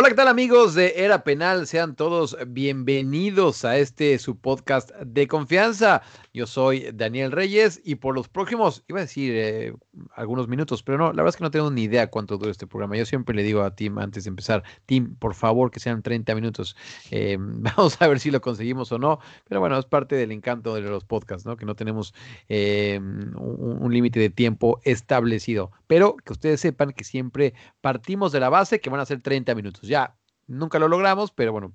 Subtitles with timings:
[0.00, 1.66] Hola, ¿qué tal amigos de Era Penal?
[1.66, 6.00] Sean todos bienvenidos a este su podcast de confianza.
[6.32, 9.74] Yo soy Daniel Reyes y por los próximos, iba a decir eh,
[10.14, 12.66] algunos minutos, pero no, la verdad es que no tengo ni idea cuánto dura este
[12.66, 12.96] programa.
[12.96, 16.34] Yo siempre le digo a Tim antes de empezar, Tim, por favor que sean 30
[16.34, 16.76] minutos.
[17.10, 20.74] Eh, vamos a ver si lo conseguimos o no, pero bueno, es parte del encanto
[20.74, 21.56] de los podcasts, ¿no?
[21.56, 22.14] Que no tenemos
[22.48, 28.40] eh, un, un límite de tiempo establecido, pero que ustedes sepan que siempre partimos de
[28.40, 29.89] la base que van a ser 30 minutos.
[29.90, 30.14] Ya
[30.46, 31.74] nunca lo logramos, pero bueno,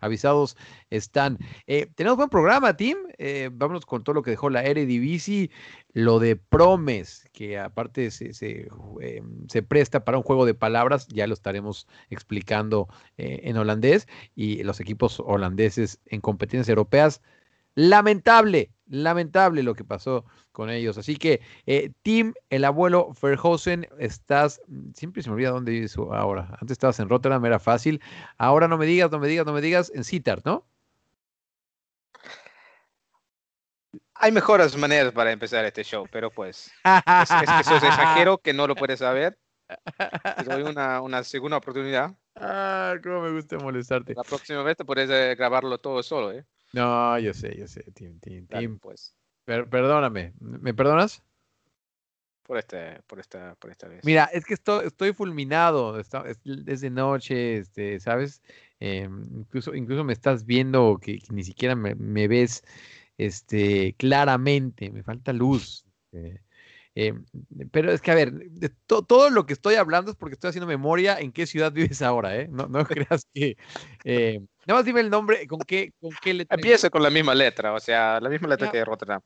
[0.00, 0.56] avisados
[0.90, 1.38] están.
[1.68, 2.96] Eh, tenemos buen programa, Tim.
[3.16, 5.50] Eh, vámonos con todo lo que dejó la Eredivisie,
[5.92, 8.68] lo de Promes, que aparte se, se,
[9.00, 14.64] eh, se, presta para un juego de palabras, ya lo estaremos explicando en holandés, y
[14.64, 17.22] los equipos holandeses en competencias europeas.
[17.80, 20.98] Lamentable, lamentable lo que pasó con ellos.
[20.98, 24.60] Así que, eh, Tim, el abuelo Verhoeven, estás,
[24.94, 26.56] siempre se me olvida dónde vives ahora.
[26.60, 28.02] Antes estabas en Rotterdam, era fácil.
[28.36, 30.66] Ahora no me digas, no me digas, no me digas, en Sittard, ¿no?
[34.14, 38.52] Hay mejores maneras para empezar este show, pero pues es, es que sos extranjero que
[38.52, 39.38] no lo puedes saber.
[40.36, 42.12] Te doy una, una segunda oportunidad.
[42.34, 44.14] Ah, cómo me gusta molestarte.
[44.16, 46.44] La próxima vez te puedes eh, grabarlo todo solo, ¿eh?
[46.72, 48.78] No, yo sé, yo sé, Tim, Tim, Tim.
[48.78, 49.14] pues.
[49.44, 51.22] Per- perdóname, ¿me perdonas?
[52.42, 54.04] Por, este, por, esta, por esta vez.
[54.04, 58.42] Mira, es que estoy, estoy fulminado, está- es, es de noche, este, ¿sabes?
[58.80, 62.62] Eh, incluso, incluso me estás viendo que, que ni siquiera me, me ves
[63.18, 65.84] este, claramente, me falta luz.
[66.12, 66.40] eh,
[66.94, 67.14] eh,
[67.70, 70.48] pero es que, a ver, de to- todo lo que estoy hablando es porque estoy
[70.48, 72.48] haciendo memoria en qué ciudad vives ahora, ¿eh?
[72.50, 73.56] No, no creas que...
[74.68, 76.54] nada más dime el nombre, ¿con qué, con qué letra?
[76.54, 79.20] Empieza con la misma letra, o sea, la misma letra que Rotterdam.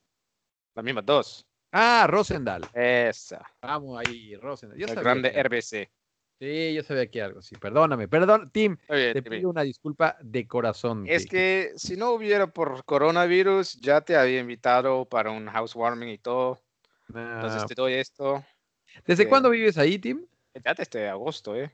[0.75, 1.47] Las mismas dos.
[1.73, 2.63] Ah, Rosendal.
[2.73, 3.45] Esa.
[3.61, 4.79] Vamos ahí, Rosendal.
[4.79, 5.91] Yo el sabía grande que RBC.
[6.39, 7.57] Sí, yo sabía que algo, sí.
[7.57, 8.77] Perdóname, perdón, Tim.
[8.89, 11.05] Bien, Te pido una disculpa de corazón.
[11.07, 16.19] Es que si no hubiera por coronavirus, ya te había invitado para un housewarming y
[16.19, 16.61] todo.
[17.09, 18.45] Entonces Ah, te doy esto.
[19.07, 20.27] ¿Desde eh, cuándo vives ahí, Tim?
[20.65, 21.71] Ya desde agosto, ¿eh?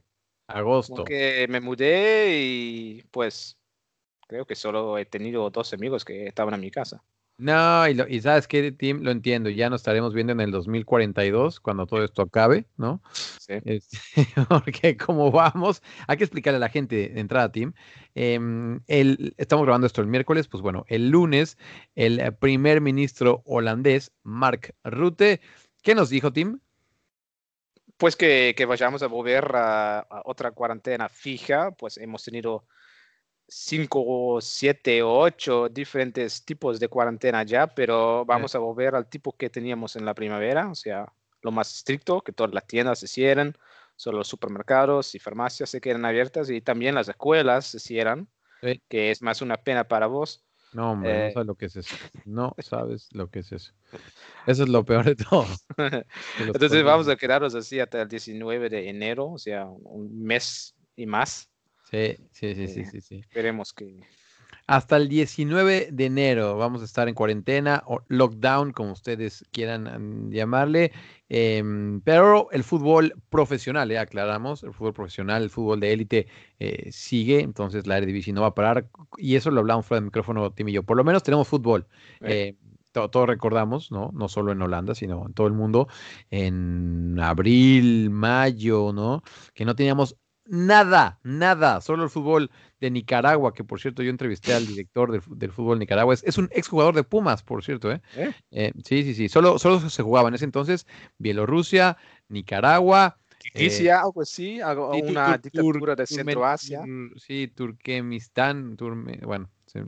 [0.49, 0.93] Agosto.
[0.93, 3.58] Como que me mudé y pues
[4.29, 7.03] creo que solo he tenido dos amigos que estaban en mi casa.
[7.41, 9.49] No, y, lo- y sabes qué, Tim, lo entiendo.
[9.49, 13.01] Ya nos estaremos viendo en el 2042, cuando todo esto acabe, ¿no?
[13.13, 13.55] Sí.
[13.65, 13.97] Este,
[14.49, 17.73] porque como vamos, hay que explicarle a la gente de entrada, Tim.
[18.17, 21.59] em, el, estamos grabando esto el miércoles, pues bueno, el lunes,
[21.95, 25.41] el eh, primer ministro holandés, Mark Rutte,
[25.83, 26.59] ¿qué nos dijo, Tim?
[27.99, 32.65] Pues que, que vayamos a volver a, a otra cuarentena fija, pues hemos tenido
[33.49, 39.49] cinco, siete, ocho diferentes tipos de cuarentena ya, pero vamos a volver al tipo que
[39.51, 41.11] teníamos en la primavera, o sea,
[41.43, 43.57] lo más estricto, que todas las tiendas se cierren,
[43.97, 48.29] solo los supermercados y farmacias se queden abiertas y también las escuelas se cierran,
[48.63, 48.83] Sí.
[48.89, 50.45] que es más una pena para vos.
[50.73, 51.33] No, hombre, no Eh.
[51.33, 51.95] sabes lo que es eso.
[52.27, 53.73] No sabes lo que es eso.
[54.47, 55.47] Eso es lo peor de todo.
[56.39, 61.07] Entonces vamos a quedarnos así hasta el 19 de enero, o sea, un mes y
[61.07, 61.49] más.
[61.91, 63.17] Sí, sí, sí, sí, Eh, sí, sí.
[63.17, 64.01] Esperemos que
[64.67, 69.85] Hasta el 19 de enero vamos a estar en cuarentena o lockdown, como ustedes quieran
[70.29, 70.93] mm, llamarle.
[71.31, 76.27] em, pero el fútbol profesional, eh, aclaramos, el fútbol profesional, el fútbol de élite
[76.59, 78.89] eh, sigue, entonces la Eredivisie no va a parar.
[79.17, 80.83] Y eso lo hablamos fuera del micrófono, Tim y yo.
[80.83, 81.87] Por lo menos tenemos fútbol.
[82.93, 84.11] To- todos recordamos, ¿no?
[84.15, 85.89] No solo en Holanda, sino en todo el mundo,
[86.31, 89.23] en abril, mayo, ¿no?
[89.55, 90.17] Que no teníamos
[90.49, 92.51] nada, nada, solo el fútbol
[92.81, 96.49] de Nicaragua, que por cierto yo entrevisté al director del, fútbol Nicaragua, es, es un
[96.53, 98.01] exjugador de Pumas, por cierto, ¿eh?
[98.17, 98.33] ¿Eh?
[98.51, 100.87] Eh, sí, sí, sí, solo, solo se jugaba en ese entonces
[101.19, 101.97] Bielorrusia,
[102.29, 103.19] Nicaragua,
[103.55, 108.77] Inicia algo así, algo- sí, tu- una tur- dictadura de Centroasia, tur- sí, Turkmenistán,
[109.23, 109.85] bueno, se- se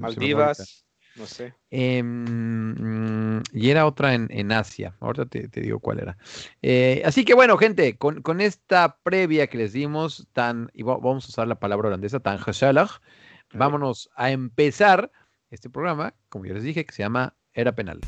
[1.17, 1.53] no sé.
[1.71, 4.95] Em, y era otra en, en Asia.
[5.01, 6.17] Ahorita te, te digo cuál era.
[6.63, 10.97] Eh, así que bueno, gente, con, con esta previa que les dimos, tan, y va-
[10.97, 12.89] vamos a usar la palabra holandesa, tan gezellig,
[13.53, 15.11] vámonos a empezar
[15.51, 18.01] este programa, como ya les dije, que se llama Era Penal.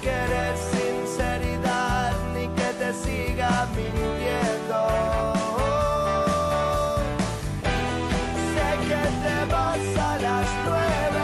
[0.00, 4.80] quieres sinceridad ni que te siga mintiendo.
[8.54, 11.18] Sé que te vas a las 9.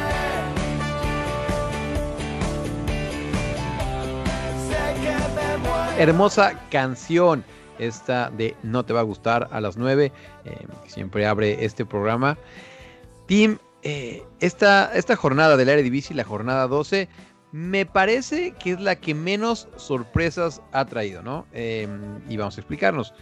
[4.68, 5.98] Sé que me muestras.
[5.98, 7.44] hermosa canción
[7.78, 10.12] esta de No te va a gustar a las 9,
[10.44, 12.38] eh, siempre abre este programa.
[13.26, 17.08] Tim, eh, esta, jornada del Eredivisie, la jornada 12,
[17.52, 21.46] me parece que es la que menos sorpresas ha traído, ¿no?
[21.52, 21.86] Eh,
[22.28, 23.14] y vamos a explicarnos.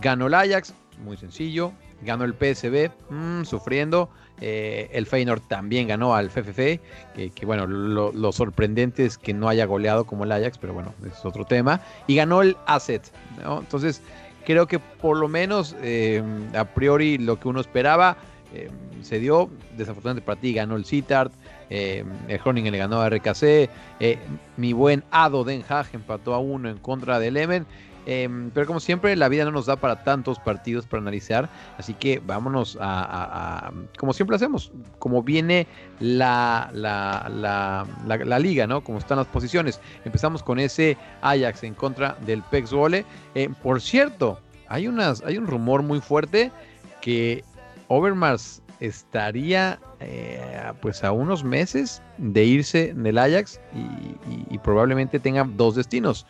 [0.00, 1.72] Ganó el Ajax, muy sencillo.
[2.02, 4.10] Ganó el PSB, mmm, sufriendo.
[4.40, 6.80] Eh, el Feyenoord también ganó al FFF,
[7.14, 11.24] que, bueno, lo, sorprendente es que no haya goleado como el Ajax, pero bueno, es
[11.24, 11.80] otro tema.
[12.06, 13.10] Y ganó el Asset,
[13.42, 13.60] ¿no?
[13.60, 14.02] Entonces,
[14.44, 16.22] creo que por lo menos eh,
[16.54, 18.16] a priori lo que uno esperaba
[18.52, 18.70] eh,
[19.02, 19.50] se dio.
[19.76, 21.32] Desafortunadamente para ti ganó el Citart,
[21.70, 23.70] eh, el Groningen le ganó a RKC,
[24.56, 27.66] mi buen Ado Den Haag empató a uno en contra del Emen.
[28.06, 31.48] Eh, pero como siempre, la vida no nos da para tantos partidos para analizar.
[31.78, 35.66] Así que vámonos a, como siempre hacemos, como viene
[36.00, 38.82] la, la, la, la, liga, ¿no?
[38.82, 39.80] Como están las posiciones.
[40.04, 43.04] Empezamos con ese Ajax en contra del Pex Vole.
[43.34, 44.38] Eh, por cierto,
[44.68, 46.52] hay, unas, hay un rumor muy fuerte
[47.00, 47.44] que
[47.88, 53.60] Overmars estaría eh, pues a unos meses de irse del Ajax
[54.50, 56.26] y, probablemente tenga dos destinos.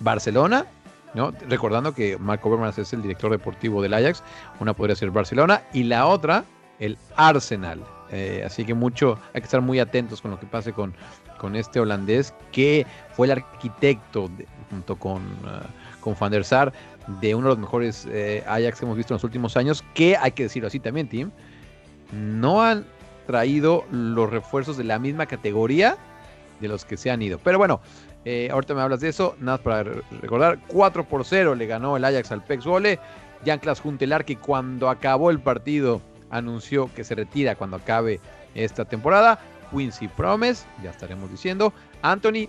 [0.00, 0.66] Barcelona
[1.14, 1.32] ¿no?
[1.48, 4.22] Recordando que Marco Overmars es el director deportivo del Ajax,
[4.60, 6.44] una podría ser Barcelona y la otra
[6.78, 7.82] el Arsenal.
[8.10, 10.94] Eh, así que mucho, hay que estar muy atentos con lo que pase con,
[11.38, 14.30] con este holandés que fue el arquitecto
[14.70, 16.72] junto con, uh, con Van der Sar
[17.20, 18.06] de uno de los mejores
[18.46, 21.30] Ajax que hemos visto en los últimos años, que hay que decirlo así también, Tim,
[22.12, 22.86] no han
[23.26, 25.96] traído los refuerzos de la misma categoría
[26.60, 27.38] de los que se han ido.
[27.38, 27.80] Pero bueno,
[28.24, 29.84] eh, ahorita me hablas de eso, nada para
[30.22, 32.98] recordar, 4 por 0 le ganó el Ajax al Pex Vole.
[33.44, 36.00] Jan-Klas Juntelar, que cuando acabó el partido
[36.30, 38.20] anunció que se retira cuando acabe
[38.54, 39.38] esta temporada.
[39.70, 41.72] Quincy Promes, ya estaremos diciendo.
[42.02, 42.48] Anthony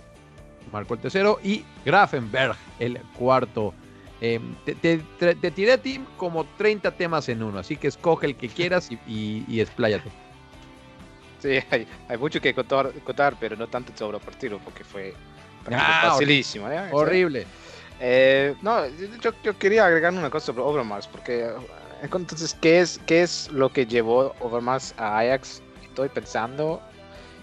[0.72, 3.74] marcó el tercero y Grafenberg el cuarto.
[4.20, 8.36] Eh, te, te, te, tiré, Tim, como 30 temas en uno, así que escoge el
[8.36, 10.10] que quieras y, y, y expláyate.
[11.40, 15.14] Sí, hay, hay, mucho que contar, contar, pero no tanto sobre el partido, porque fue
[15.72, 16.70] Ah, facilísimo.
[16.70, 16.88] ¿eh?
[16.92, 17.46] Horrible.
[18.00, 18.86] Eh, no,
[19.20, 21.50] yo, yo, quería agregar una cosa sobre Overmars, porque
[22.02, 25.62] entonces, ¿qué es, ¿qué es lo que llevó Overmars a Ajax?
[25.82, 26.80] Estoy pensando,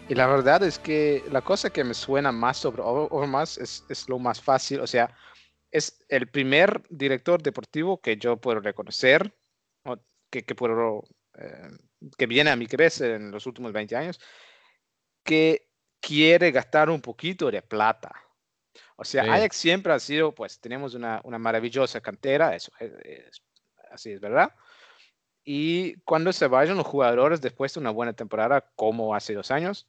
[0.10, 4.10] y la verdad es que la cosa que me suena más sobre Overmars es, es
[4.10, 5.12] lo más fácil, o sea,
[5.78, 9.34] es el primer director deportivo que yo puedo reconocer,
[10.30, 11.04] que, que, puedo,
[11.38, 11.70] eh,
[12.18, 14.20] que viene a mi cabeza en los últimos 20 años,
[15.24, 15.70] que
[16.00, 18.12] quiere gastar un poquito de plata.
[18.98, 19.30] O sea, sí.
[19.30, 23.44] Ajax siempre ha sido, pues tenemos una, una maravillosa cantera, eso es, es,
[23.92, 24.54] así es, ¿verdad?
[25.44, 29.88] Y cuando se vayan los jugadores después de una buena temporada, como hace dos años,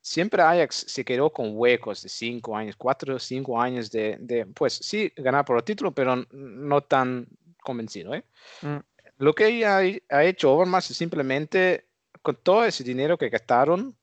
[0.00, 4.46] siempre Ajax se quedó con huecos de cinco años, cuatro o cinco años de, de,
[4.46, 7.26] pues sí, ganar por el título, pero no tan
[7.62, 8.14] convencido.
[8.14, 8.24] ¿eh?
[8.62, 8.78] Mm.
[9.18, 11.86] Lo que ha, ha hecho Overmars es simplemente,
[12.22, 13.96] con todo ese dinero que gastaron,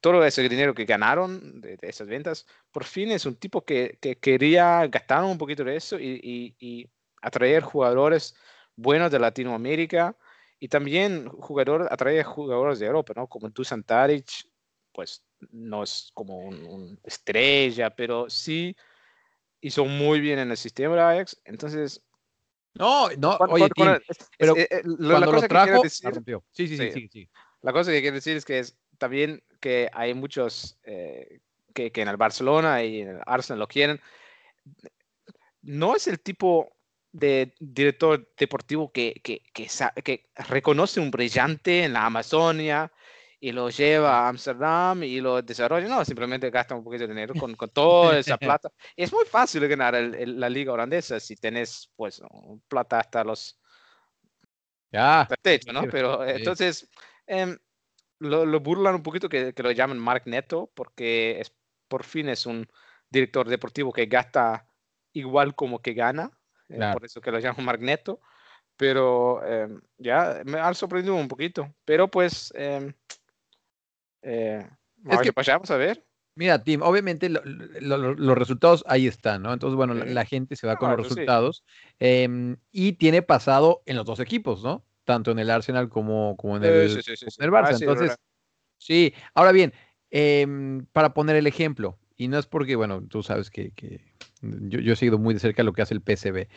[0.00, 3.98] todo ese dinero que ganaron de, de, esas ventas, por fin es un tipo que,
[4.00, 8.36] que quería gastar un poquito de eso y, y, y, atraer jugadores
[8.76, 10.16] buenos de Latinoamérica
[10.60, 13.26] y también jugador, atraer jugadores de Europa, ¿no?
[13.26, 14.28] Como Dusan Taric,
[14.92, 18.74] pues no es como un, un, estrella, pero sí
[19.60, 22.04] hizo muy bien en el sistema de Ajax, entonces...
[22.74, 23.86] No, no, oye, Tim,
[24.38, 26.10] pero es, es, lo, cuando lo trajo, decir.
[26.52, 27.30] Sí, sí, sí, sí, sí.
[27.62, 31.40] La cosa que quiero decir es que es también que hay muchos eh,
[31.74, 34.00] que, que, en el Barcelona y en el Arsenal lo quieren.
[35.62, 36.77] No es el tipo
[37.12, 39.68] de director deportivo que, que, que,
[40.02, 42.92] que reconoce un brillante en la Amazonia
[43.40, 45.88] y lo lleva a Amsterdam y lo desarrolla.
[45.88, 48.70] No, simplemente gasta un poquito de dinero con, con toda esa plata.
[48.96, 52.20] es muy fácil ganar el, el, la liga holandesa si tenés pues
[52.68, 53.60] plata hasta los...
[54.90, 55.28] Ya.
[55.42, 55.82] Techo, ¿no?
[55.90, 56.88] Pero entonces...
[57.26, 57.56] Eh,
[58.20, 61.54] lo, lo, burlan un poquito que, que, lo llaman Mark Neto, porque es,
[61.86, 62.66] por fin es un
[63.10, 64.66] director deportivo que gasta
[65.12, 66.37] igual como que gana,
[66.68, 66.92] claro.
[66.92, 68.20] eh, por eso que lo llaman Mark Neto.
[68.76, 71.74] Pero eh, ya me ha sorprendido un poquito.
[71.84, 72.92] Pero pues, eh,
[74.22, 76.04] es que vayamos a ver.
[76.36, 79.52] Mira, Tim, obviamente lo, lo, los resultados ahí están, ¿no?
[79.52, 80.00] Entonces, bueno, sí.
[80.00, 81.64] la, la, gente se va con los resultados
[81.98, 82.56] sí.
[82.70, 84.84] y tiene pasado en los dos equipos, ¿no?
[85.08, 87.70] tanto en el Arsenal como, como en, el, sí, en el Barça.
[87.70, 88.14] Ah, Entonces,
[88.76, 89.72] sí, ahora bien,
[90.10, 90.46] eh,
[90.92, 94.00] para poner el ejemplo, y no es porque, bueno, tú sabes que, que
[94.42, 96.48] yo, yo, he seguido muy de cerca lo que hace el PSV.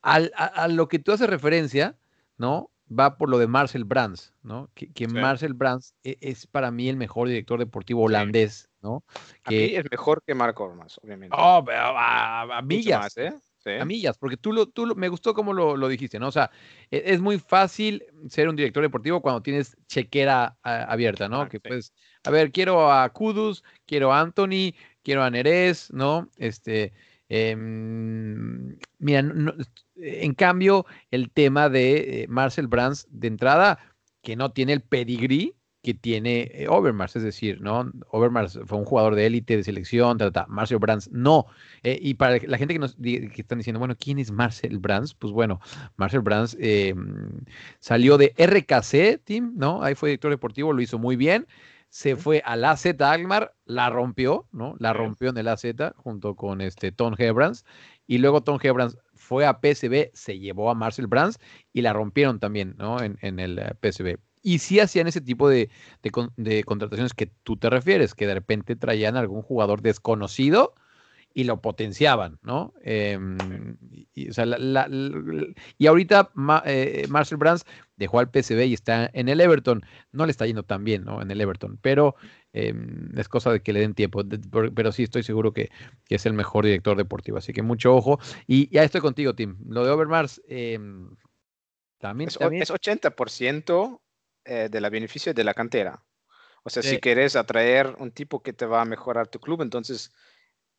[0.00, 1.96] Al, a, a, lo que tú haces referencia,
[2.38, 2.70] ¿no?
[2.90, 4.68] Va por lo de Marcel Brands, ¿no?
[4.74, 9.04] Que, que Marcel Brands es, es, para mí el mejor director deportivo holandés ¿no?
[9.44, 11.34] Que, es mejor que Mark Overmars, obviamente.
[11.38, 13.32] oh, a, a- a millas, más, ¿eh?
[13.58, 13.70] Sí.
[13.70, 16.26] a millas, porque tú lo, tú lo- me gustó como lo, lo dijiste, ¿no?
[16.26, 16.50] O sea,
[16.90, 21.42] e- es, muy fácil ser un director deportivo cuando tienes chequera a- abierta, ¿no?
[21.42, 21.68] Ah, que sí.
[21.68, 21.92] pues,
[22.24, 25.30] a ver, quiero a Kudus, quiero a Anthony, quiero a
[25.92, 26.28] ¿no?
[26.36, 26.92] Este,
[27.28, 29.54] em, mira, no-
[29.96, 33.78] en cambio, el tema de eh, Marcel Brands de entrada,
[34.22, 37.90] que no tiene el pedigrí que tiene eh, Overmars, es decir, ¿no?
[38.10, 40.46] Overmars fue un jugador de élite, de selección, ta, ta, ta.
[40.48, 41.46] Marcel Brands no.
[41.82, 45.14] Eh, y para la gente que nos que están diciendo, bueno, ¿quién es Marcel Brands?
[45.14, 45.60] Pues bueno,
[45.96, 46.94] Marcel Brands eh,
[47.80, 49.82] salió de RKC Team, ¿no?
[49.82, 51.46] Ahí fue director deportivo, lo hizo muy bien.
[51.92, 54.74] Se fue al AZ Alkmaar, la rompió, ¿no?
[54.78, 57.66] La rompió en el AZ junto con este Tom Hebrands.
[58.06, 61.38] Y luego Tom Hebrands fue a PSV, se llevó a Marcel Brands
[61.70, 63.02] y la rompieron también, ¿no?
[63.02, 64.16] En, en el eh, PSV.
[64.40, 65.68] Y sí hacían ese tipo de,
[66.02, 70.72] de de contrataciones que tú te refieres, que de repente traían a algún jugador desconocido
[71.34, 72.72] y lo potenciaban, ¿no?
[72.82, 73.76] Em,
[74.14, 75.46] y, o sea, la- la- la-
[75.78, 77.64] y ahorita Ma- eh, Marcel Brands
[77.96, 79.84] dejó al PSV y está en el Everton.
[80.12, 81.22] No le está yendo tan bien, ¿no?
[81.22, 82.14] En el Everton, pero
[82.52, 84.22] em, es cosa de que le den tiempo.
[84.22, 84.38] De-
[84.74, 85.70] pero sí estoy seguro que,
[86.04, 88.18] que es el mejor director deportivo, así que mucho ojo.
[88.46, 89.56] Y ya estoy contigo, Tim.
[89.68, 91.16] Lo de Overmars em,
[91.98, 94.02] también, Es, también es 80%
[94.44, 96.02] eh, de la beneficio de la cantera.
[96.64, 100.12] O sea, si quieres atraer un tipo que te va a mejorar tu club, entonces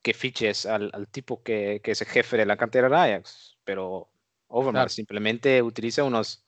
[0.03, 3.57] que fiches al, al tipo que, que es el jefe de la cantera de Ajax.
[3.63, 4.09] Pero
[4.47, 4.89] Overmars Claro.
[4.89, 6.45] simplemente utiliza unos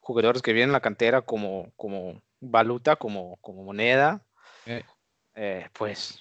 [0.00, 4.22] jugadores que vienen a la cantera como, como valuta, como, como moneda.
[4.66, 4.82] Eh.
[5.34, 6.20] Eh, pues.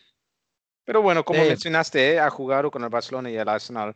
[0.85, 1.49] Pero bueno, como Sí.
[1.49, 3.93] mencionaste, eh, ha jugado con el Barcelona y el Arsenal.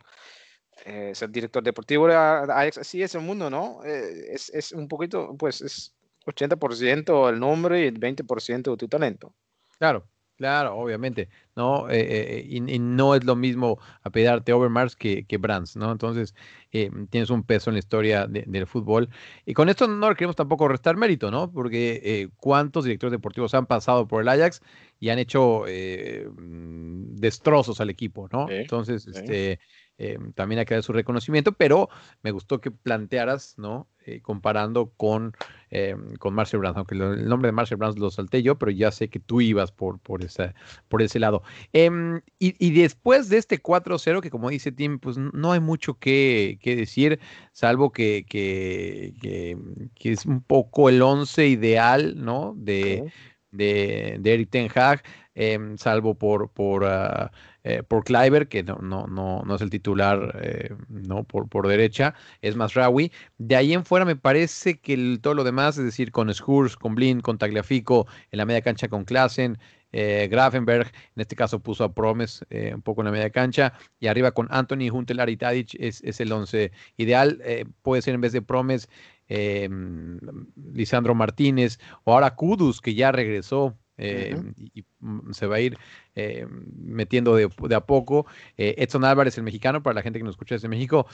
[0.86, 2.78] eh, es el director deportivo de Ajax.
[2.78, 3.84] Así es el mundo, ¿no?
[3.84, 5.94] Eh, es, es un poquito, pues es
[6.26, 9.34] 80% el nombre y el 20% tu talento.
[9.78, 10.04] Claro,
[10.42, 11.88] claro, obviamente, ¿no?
[11.88, 15.92] Eh, eh, y, y no es lo mismo apellidarte Overmars que, que Brands, ¿no?
[15.92, 16.34] Entonces,
[16.72, 19.08] eh, tienes un peso en la historia de- del fútbol.
[19.46, 21.52] Y con esto no le queremos tampoco restar mérito, ¿no?
[21.52, 24.60] Porque eh, cuántos directores deportivos han pasado por el Ajax
[24.98, 28.48] y han hecho eh, mm, destrozos al equipo, ¿no?
[28.62, 29.60] Entonces, este,
[30.02, 31.88] eh, también hay que dar su reconocimiento, pero
[32.22, 33.88] me gustó que plantearas, ¿no?
[34.04, 35.32] Eh, comparando con,
[35.70, 38.72] eh, con Marcel Brands, aunque lo- el nombre de Marcel Brands lo salté yo, pero
[38.72, 40.54] ya sé que tú ibas por, por, esa,
[40.88, 41.42] por ese lado.
[41.72, 45.94] Em, y, y después de este 4-0, que como dice Tim, pues no hay mucho
[46.00, 47.20] que, que decir,
[47.52, 49.56] salvo que, que, que-
[49.94, 52.54] que es un poco el 11 ideal, ¿no?
[52.56, 53.04] De,
[53.50, 55.02] de, de Eric Ten Hag,
[55.34, 57.30] em, salvo por, por, ah,
[57.64, 61.22] eh, por Kleiber, que no, no, no, no es el titular eh, ¿no?
[61.22, 63.12] por, por derecha, es más Rawi.
[63.38, 66.96] De ahí en fuera me parece que todo lo demás, es decir, con Schurz, con
[66.96, 69.58] Blind, con Tagliafico, en la media cancha con Klassen,
[69.92, 74.08] eh, Grafenberg, en este caso puso a Promes un poco en la media cancha, y
[74.08, 77.40] arriba con Anthony, Juntelar y Tadic es, es el 11 ideal.
[77.82, 78.88] puede ser en vez de Promes,
[79.28, 83.76] Lisandro Martínez, o ahora Kudus, que ya regresó.
[83.98, 85.78] Eh, y, y, mm, se va a ir
[86.14, 88.26] eh, metiendo de, de a poco.
[88.56, 91.06] Eh, Edson Álvarez, el mexicano, para la gente que nos escucha desde México,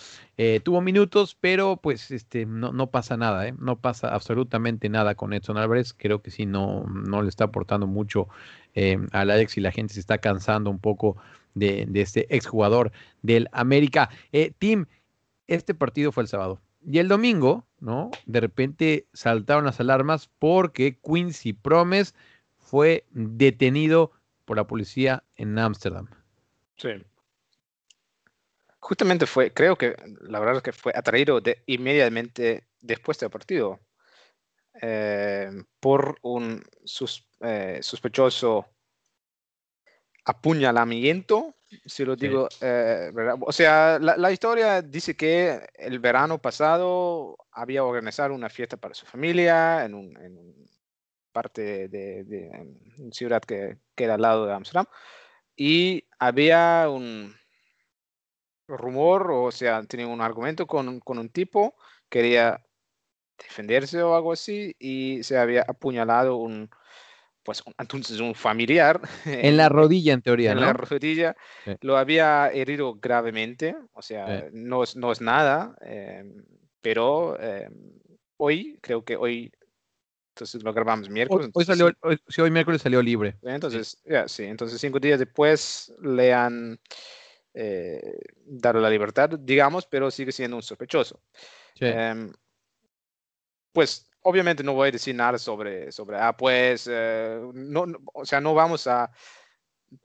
[0.62, 5.58] tuvo minutos, pero pues este, no, no pasa nada, no pasa absolutamente nada con Edson
[5.58, 5.92] Álvarez.
[5.92, 8.28] Creo que sí, no, no le está aportando mucho
[9.12, 11.16] al Ajax y la gente se está cansando un poco
[11.54, 12.92] de, de este exjugador
[13.22, 14.08] del América.
[14.58, 14.86] Tim,
[15.48, 16.60] este partido fue el sábado.
[16.86, 18.10] Y el domingo, ¿no?
[18.26, 22.14] De repente saltaron las alarmas porque Quincy Promes
[22.68, 24.12] fue detenido
[24.44, 26.06] por la policía en Ámsterdam.
[26.76, 26.90] Sí.
[28.80, 33.80] Justamente fue, creo que la verdad es que fue atraído de, inmediatamente después del partido
[34.82, 38.66] eh, por un sus- eh, sospechoso
[40.24, 41.54] apuñalamiento,
[41.86, 42.28] si lo Sí.
[42.28, 43.36] digo, eh, ¿verdad?
[43.40, 48.94] O sea, la, la historia dice que el verano pasado había organizado una fiesta para
[48.94, 50.67] su familia en un, en un
[51.32, 52.50] parte de, de-
[52.98, 54.86] una ciudad que queda al lado de Ámsterdam
[55.56, 57.34] y había un
[58.66, 61.74] rumor, o sea, tenía un argumento con, un- con un tipo,
[62.08, 62.62] quería
[63.38, 66.68] defenderse o algo así, y se había apuñalado un,
[67.42, 70.66] pues, entonces un familiar En la rodilla, en teoría, en ¿no?
[70.66, 71.72] la rodilla, Sí.
[71.80, 74.46] lo había herido gravemente, o sea, Sí.
[74.52, 76.44] no, es, no es nada, em,
[76.82, 77.72] pero em,
[78.36, 79.50] hoy, creo que hoy,
[80.38, 81.50] entonces lo grabamos Hoy, miércoles.
[81.52, 83.36] hoy entonces salió, sí, hoy, sí, hoy miércoles salió libre.
[83.42, 86.78] entonces, ya, sí, entonces cinco días después le han
[87.54, 91.20] eh, dado la libertad, digamos, pero sigue siendo un sospechoso.
[91.74, 91.86] Sí.
[91.86, 92.32] Em,
[93.72, 98.24] pues obviamente no voy a decir nada sobre, sobre ah, pues, eh, no, no- o
[98.24, 99.10] sea, no vamos a,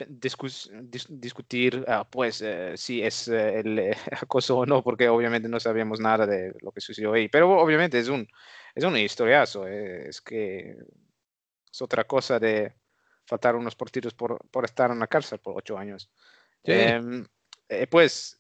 [0.08, 5.10] discus- dis- discutir ah, pues eh, si es eh, el eh, acoso o no, porque
[5.10, 7.28] obviamente no sabíamos nada de lo que sucedió ahí.
[7.30, 8.28] Pero obviamente es un,
[8.76, 10.78] es un historiazo, eh, es que
[11.72, 12.74] es otra cosa de
[13.26, 16.10] faltar unos partidos por, por estar en la cárcel por ocho años.
[16.64, 16.72] Sí.
[16.72, 17.26] Em,
[17.70, 18.38] eh, pues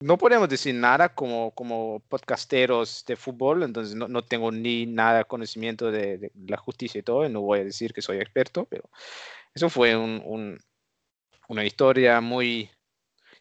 [0.00, 5.24] no podemos decir nada como, como podcasteros de fútbol, entonces no, no tengo ni nada
[5.24, 8.66] conocimiento de, de la justicia y todo, y no voy a decir que soy experto,
[8.66, 8.90] pero
[9.54, 10.58] eso fue un, un-
[11.48, 12.70] una historia muy...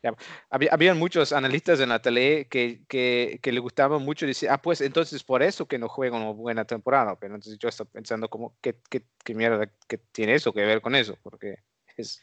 [0.01, 0.13] ya,
[0.49, 4.61] había, habían muchos analistas en la tele que, que, que le gustaba mucho decir, ah,
[4.61, 8.29] pues entonces por eso que no juegan una buena temporada, pero entonces yo estaba pensando
[8.29, 11.17] como, ¿qué, qué, qué mierda que tiene eso que ver con eso?
[11.23, 11.59] Porque
[11.97, 12.21] es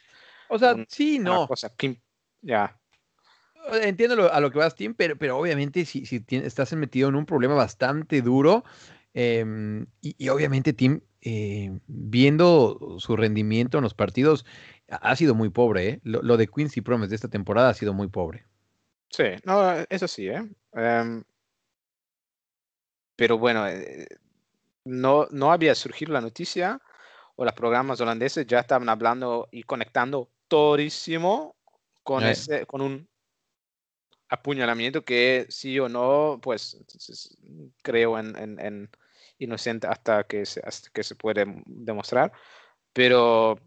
[0.49, 1.47] O sea, un- sí, no.
[1.49, 1.73] cosa
[2.43, 2.77] ya.
[3.83, 7.15] Entiendo a lo que vas, Tim, pero, pero obviamente si, si tien- estás metido en
[7.15, 8.65] un problema bastante duro,
[9.15, 14.47] em, y, y obviamente Tim, eh, viendo su rendimiento en los partidos,
[14.89, 16.01] ha sido muy pobre, ¿eh?
[16.05, 18.47] Lo, lo de Quincy Promes de esta temporada ha sido muy pobre.
[19.11, 20.43] Sí, no, eso sí, ¿eh?
[20.73, 21.25] Em,
[23.17, 24.07] pero bueno, eh,
[24.87, 26.83] no, no había surgido la noticia
[27.37, 31.57] o los programas holandeses ya estaban hablando y conectando todísimo
[32.05, 32.33] con, Eh.
[32.33, 33.10] ese, con un
[34.31, 36.79] apuñalamiento que sí o no, pues
[37.83, 38.91] creo en, en- en
[39.39, 42.33] inocente hasta que se, hasta que se puede demostrar.
[42.93, 43.59] Pero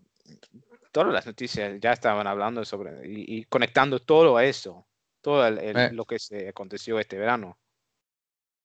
[0.92, 4.88] todas las noticias ya estaban hablando sobre y, y conectando todo a eso,
[5.22, 5.90] todo el- el- Eh.
[5.92, 7.58] lo que se aconteció este verano.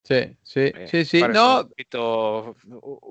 [0.05, 1.21] Sí, sí, Eh, sí, sí.
[1.29, 2.57] No, un poquito,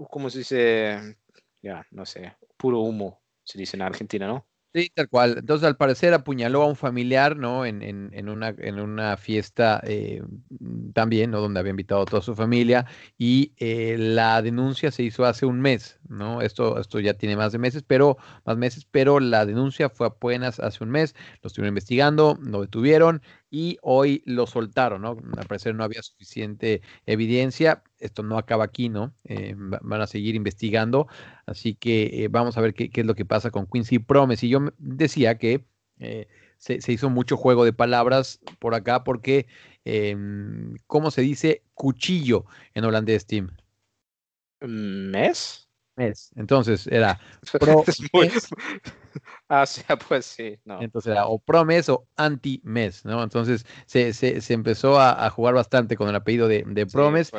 [0.10, 1.18] ¿cómo se dice?
[1.62, 4.46] Ya, no sé, puro humo, se dice en Argentina, ¿no?
[4.78, 5.38] Sí, tal cual.
[5.40, 7.66] Entonces, al parecer, apuñaló a un familiar, ¿no?
[7.66, 10.22] En, en, en una, en una fiesta eh,
[10.60, 11.42] mm, también, ¿no?
[11.42, 12.86] Donde había invitado a toda su familia.
[13.18, 16.42] Y eh, la denuncia se hizo hace un mes, ¿no?
[16.44, 20.60] Esto, esto ya tiene más de meses, pero más meses, pero la denuncia fue apenas
[20.60, 21.16] hace un mes.
[21.42, 25.18] Lo estuvieron investigando, lo detuvieron y hoy lo soltaron, ¿no?
[25.38, 27.84] Al parecer no había suficiente evidencia.
[28.00, 29.14] Esto no acaba aquí, ¿no?
[29.24, 31.08] Eh, va- van a seguir investigando.
[31.46, 34.44] Así que eh, vamos a ver qué, qué es lo que pasa con Quincy Promes.
[34.44, 35.66] Y yo decía que
[36.00, 39.48] eh, se, se hizo mucho juego de palabras por acá porque,
[39.86, 43.50] em, ¿cómo se dice cuchillo en holandés, Tim?
[44.62, 45.68] ¿Mes?
[45.96, 46.32] Mes.
[46.36, 47.20] Entonces era,
[47.60, 48.50] Pro- Es muy- mes.
[49.50, 50.82] Ah, sí, pues sí, no.
[50.82, 53.24] entonces era o promes o anti-mes, ¿no?
[53.24, 57.32] Entonces se, se- se empezó a, a jugar bastante con el apellido de, de Promes.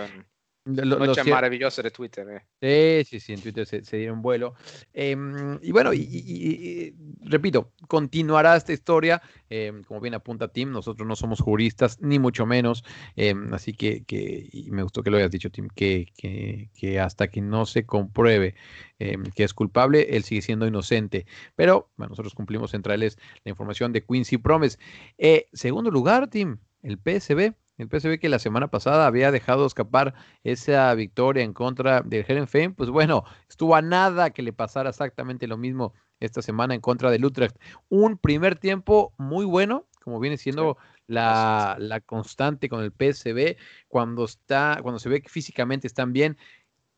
[0.68, 2.26] Lo noche maravillosa de Twitter,
[2.61, 3.04] eh.
[3.04, 4.54] Sí, sí, sí, en Twitter se, se dieron vuelo.
[4.92, 6.94] Em, y bueno, y, y- y- y,
[7.28, 9.22] repito, continuará esta historia.
[9.50, 12.85] em, como bien apunta Tim, nosotros no somos juristas, ni mucho menos.
[13.16, 17.00] em, así que, que- y me gustó que lo hayas dicho, Tim, que, que, que
[17.00, 18.54] hasta que no se compruebe
[18.98, 21.24] que es culpable, él sigue siendo inocente.
[21.54, 24.78] Pero bueno, nosotros cumplimos en traerles la información de Quincy Promes.
[25.18, 27.54] Eh, segundo lugar, Tim, el PSB.
[27.78, 30.12] El PSV que la semana pasada había dejado escapar
[30.42, 35.46] esa victoria en contra del Herenveen, pues bueno, estuvo a nada que le pasara exactamente
[35.46, 37.56] lo mismo esta semana en contra del Utrecht.
[37.88, 44.24] Un primer tiempo muy bueno, como viene siendo la, la constante con el PSV, cuando
[44.24, 46.36] está, cuando se ve que físicamente están bien.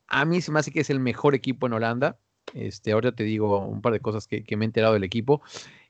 [0.07, 2.19] A mí se me hace que es el mejor equipo en Holanda.
[2.55, 5.43] Este, ahora te digo un par de cosas que, que me he enterado del equipo.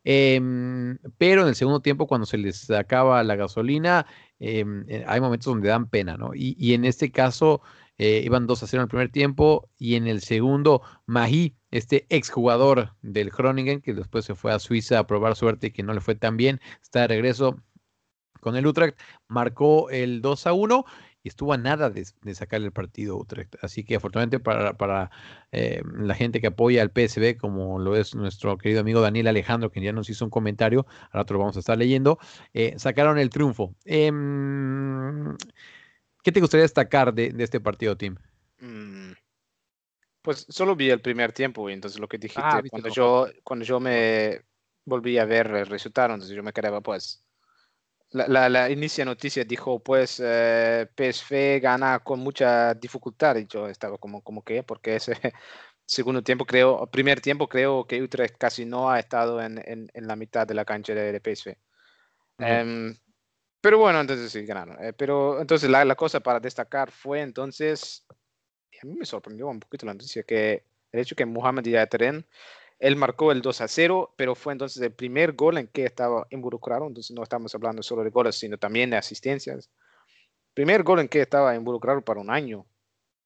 [0.04, 4.06] Em, pero en el segundo tiempo, cuando se les acaba la gasolina,
[4.38, 6.30] em, eh, hay momentos donde dan pena, ¿no?
[6.34, 7.60] Y, en este caso,
[7.98, 12.06] eh, iban 2 a 0 en el primer tiempo y en el segundo, Mahi, este
[12.08, 15.92] exjugador del Groningen, que después se fue a Suiza a probar suerte y que no
[15.92, 17.62] le fue tan bien, está de regreso
[18.40, 20.84] con el Utrecht, marcó el 2 a 1
[21.22, 23.56] y estuvo a nada de, de sacarle el partido a Utrecht.
[23.62, 25.10] Así que afortunadamente para, para
[25.52, 29.70] eh, la gente que apoya al PSB, como lo es nuestro querido amigo Daniel Alejandro,
[29.70, 32.18] que ya nos hizo un comentario, ahora otro lo vamos a estar leyendo,
[32.54, 33.74] eh, sacaron el triunfo.
[33.84, 35.36] Em,
[36.22, 38.16] ¿Qué te gustaría destacar de, de este partido, Tim?
[38.62, 39.12] Mm,
[40.22, 43.64] Pues solo vi el primer tiempo y entonces lo que dijiste, Ah, cuando, yo, cuando
[43.64, 44.42] yo me
[44.84, 47.24] volví a ver el resultado, entonces yo me quedaba pues,
[48.12, 53.68] la, la, la inicia noticia dijo pues eh, PSV gana con mucha dificultad y yo
[53.68, 55.12] estaba como, como que, porque ese
[55.84, 60.06] segundo tiempo creo, primer tiempo creo que Utrecht casi no ha estado en, en, en
[60.06, 61.56] la mitad de la cancha de, de PSV.
[62.38, 62.96] Em,
[63.60, 64.82] pero bueno, entonces sí, ganaron.
[64.82, 68.06] Eh, pero entonces la, la cosa para destacar fue entonces,
[68.82, 72.26] a mí me sorprendió un poquito la noticia, que el hecho que Mohamed Yateren,
[72.80, 76.26] él marcó el 2 a 0, pero fue entonces el primer gol en que estaba
[76.30, 79.70] involucrado, entonces no estamos hablando solo de goles, sino también de asistencias.
[80.54, 82.66] Primer gol en que estaba involucrado para un año.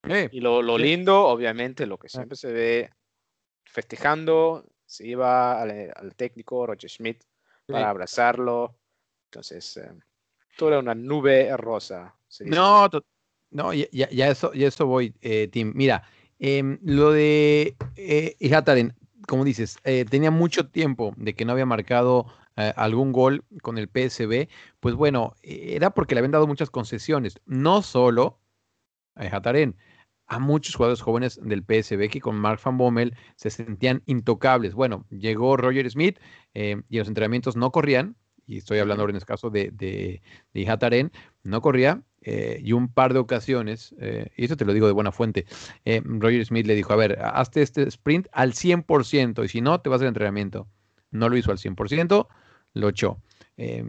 [0.08, 0.82] Eh, Y lo, lo Sí.
[0.82, 2.90] lindo, obviamente, lo que siempre se ve
[3.64, 7.22] festejando, se iba al, al técnico Roger Schmidt
[7.66, 8.76] para abrazarlo.
[9.30, 9.90] Entonces, eh,
[10.56, 12.14] toda una nube rosa.
[12.40, 12.88] No,
[13.50, 15.72] no, ya, ya, eso, ya eso voy, eh, Tim.
[15.74, 16.02] Mira,
[16.38, 18.94] em, lo de eh, Ihataren,
[19.26, 23.78] como dices, eh, tenía mucho tiempo de que no había marcado eh, algún gol con
[23.78, 24.48] el PSB.
[24.80, 28.40] Pues bueno, eh, era porque le habían dado muchas concesiones, no solo
[29.16, 29.76] a Ihataren,
[30.26, 34.74] a muchos jugadores jóvenes del PSB que con Mark Van Bommel se sentían intocables.
[34.74, 36.18] Bueno, llegó Roger Smith
[36.54, 40.22] eh, y los entrenamientos no corrían, y estoy hablando ahora en este caso de, de,
[40.52, 44.72] de Ihataren, no corría, eh, y un par de ocasiones, eh, y eso te lo
[44.72, 45.44] digo de buena fuente,
[45.84, 49.80] eh, Roger Smith le dijo, a ver, hazte este sprint al 100%, y si no,
[49.80, 50.66] te vas al entrenamiento.
[51.10, 52.26] No lo hizo al 100%,
[52.72, 53.18] lo echó.
[53.58, 53.84] Eh,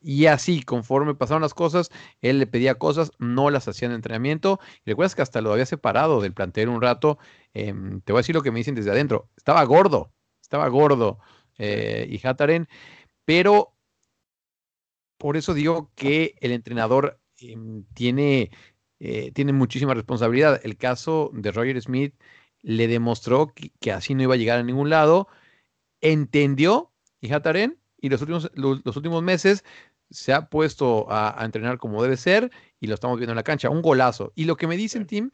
[0.00, 1.90] y así, conforme pasaron las cosas,
[2.22, 4.58] él le pedía cosas, no las hacía en entrenamiento.
[4.84, 7.18] Y recuerdas que hasta lo había separado del plantel un rato.
[7.52, 9.28] Te voy a decir lo que me dicen desde adentro.
[9.36, 10.10] Estaba gordo,
[10.42, 11.20] estaba gordo
[11.58, 12.66] y Hataren,
[13.24, 13.73] pero
[15.24, 17.56] por eso digo que el entrenador eh,
[17.94, 18.50] tiene,
[19.00, 20.60] eh, tiene muchísima responsabilidad.
[20.62, 22.14] El caso de Roger Smith
[22.60, 25.28] le demostró que, que así no iba a llegar a ningún lado.
[26.02, 29.64] Entendió y Hataren y los últimos, los, los últimos meses
[30.10, 33.44] se ha puesto a, a, entrenar como debe ser y lo estamos viendo en la
[33.44, 33.70] cancha.
[33.70, 34.30] Un golazo.
[34.34, 35.30] Y lo que me dicen, Tim,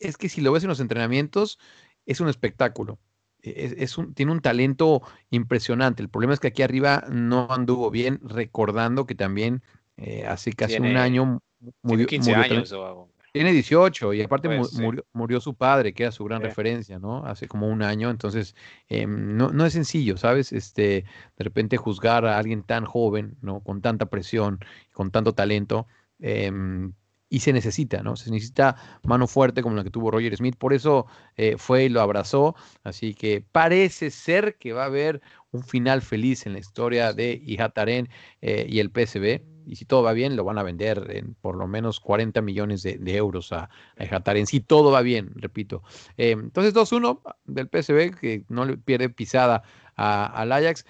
[0.00, 1.60] es que si lo ves en los entrenamientos,
[2.06, 2.98] es un espectáculo.
[3.42, 6.02] Es, es un, tiene un talento impresionante.
[6.02, 9.62] El problema es que aquí arriba no anduvo bien, recordando que también
[9.96, 11.40] eh, hace casi Tiene- un año
[11.82, 12.06] murió.
[12.06, 13.08] Tiene 15 murió años o algo.
[13.32, 14.82] tiene 18 y aparte Pues, sí.
[15.12, 16.48] murió, su padre, que era su gran Sí.
[16.48, 17.24] referencia, ¿no?
[17.24, 18.54] Hace como un año, entonces
[18.88, 20.52] em, no, no es sencillo, ¿sabes?
[20.52, 21.04] Este,
[21.36, 23.60] de repente juzgar a alguien tan joven, ¿no?
[23.60, 24.60] Con tanta presión,
[24.92, 25.86] con tanto talento,
[26.20, 26.92] em,
[27.32, 28.14] y se necesita, ¿no?
[28.14, 31.06] Se necesita mano fuerte como la que tuvo Roger Smith, por eso
[31.38, 36.02] eh, fue y lo abrazó, así que parece ser que va a haber un final
[36.02, 38.10] feliz en la historia de Ihataren
[38.42, 39.40] eh, y el PSB.
[39.64, 42.82] Y si todo va bien, lo van a vender en por lo menos 40 millones
[42.82, 44.46] de, euros a, a.
[44.46, 45.82] Si todo va bien, repito.
[46.18, 49.62] Eh, entonces, 2-1 del PSB, que no le pierde pisada
[49.94, 50.84] al Ajax.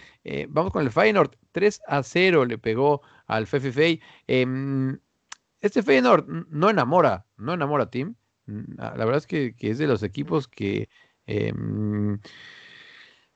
[0.48, 1.36] Vamos con el Feyenoord.
[1.52, 4.00] 3-0 le pegó al FFF.
[5.62, 8.16] Este Feyenoord no enamora, no enamora a Tim.
[8.46, 10.88] La verdad es que, que es de los equipos que
[11.26, 12.20] eh, mm,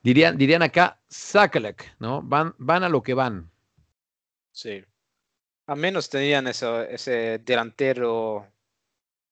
[0.02, 2.22] dirían, dirían acá, Sakalek, ¿no?
[2.22, 3.48] Van, van a lo que van.
[4.50, 4.84] Sí.
[5.66, 8.44] Al menos tenían eso, ese delantero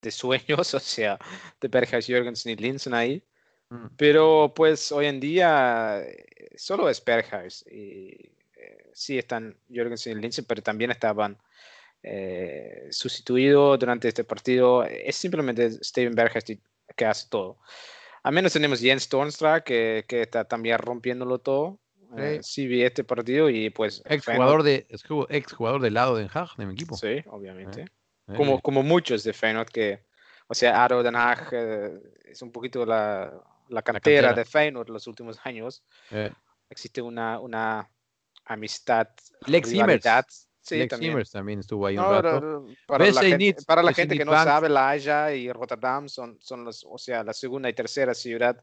[0.01, 1.19] de sueños, o sea,
[1.61, 3.25] de Berghuis, Jürgensen y Linsen ahí.
[3.71, 3.87] Mm.
[3.97, 7.67] Pero pues hoy en día eh, solo es Berghuis.
[7.69, 11.37] Y eh, sí están Jürgensen y Linsen, pero también estaban
[12.05, 14.85] eh, sustituidos durante este partido.
[14.85, 16.15] Es simplemente Steven
[16.49, 16.61] y-
[16.95, 17.59] que hace todo.
[18.23, 21.79] Al menos tenemos Jens Tornstra que, que está también rompiéndolo todo.
[22.17, 25.95] Eh, sí vi este partido y pues Ex jugador de, ex, ju- ex jugador del
[25.95, 26.95] lado de Den Haag, de mi equipo.
[26.97, 27.83] Sí, obviamente.
[28.29, 30.05] Eh, Como, como muchos de Feyenoord que,
[30.47, 33.33] o sea, Aro Den Haag eh, es un poquito la,
[33.69, 34.35] la cantera, cantera.
[34.35, 35.83] de Feyenoord los últimos años.
[36.13, 36.31] eh,
[36.71, 37.91] Existe una, una
[38.45, 39.09] amistad,
[39.47, 40.27] Lex rivalidad.
[40.65, 41.23] Sí, Lex también.
[41.31, 42.41] También estuvo ahí un No, rato.
[42.41, 45.53] no, no, para, la gente, Needs- para la gente que no sabe, La Haya y
[45.53, 48.57] Rotterdam son, son los, o sea, la segunda y tercera ciudad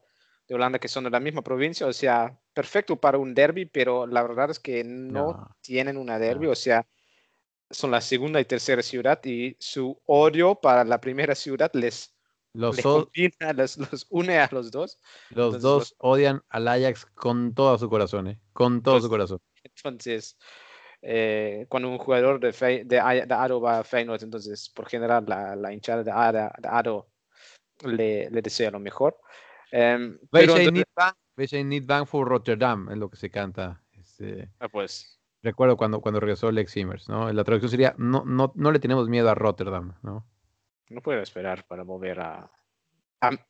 [0.48, 4.06] de Holanda que son de la misma provincia, o sea, perfecto para un derby, pero
[4.08, 5.56] la verdad es que no, No.
[5.60, 6.52] tienen una derby, No.
[6.52, 6.84] o sea,
[7.70, 12.12] son la segunda y tercera ciudad y su odio para la primera ciudad les,
[12.52, 14.98] Los, les combina, los, los une a los dos.
[15.30, 19.08] los entonces dos odian al Ajax con todo su corazón, eh, con todo Pues- su
[19.08, 19.40] corazón.
[19.64, 20.36] Entonces,
[21.02, 25.24] eh, cuando un jugador de, Fey- de, de Aro va a Feyenoord, entonces por general
[25.26, 27.08] la, la hinchada de Aro, de Aro
[27.84, 29.18] le, le desea lo mejor.
[29.70, 33.82] Em, pero entonces- bang voor Rotterdam, es lo que se canta.
[33.98, 37.32] Este, ah, pues, recuerdo cuando, cuando regresó Lex Immers, ¿no?
[37.32, 40.26] La traducción sería, no, no, no le tenemos miedo a Rotterdam, ¿no?
[40.88, 42.50] no puedo esperar para volver a...
[43.22, 43.46] a-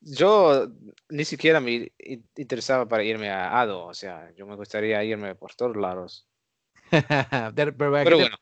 [0.00, 0.68] yo
[1.08, 5.34] ni siquiera me in- interesaba para irme a Ado, o sea, yo me gustaría irme
[5.34, 6.27] por todos lados.
[7.54, 8.36] Pero, ¿a qué Pero bueno,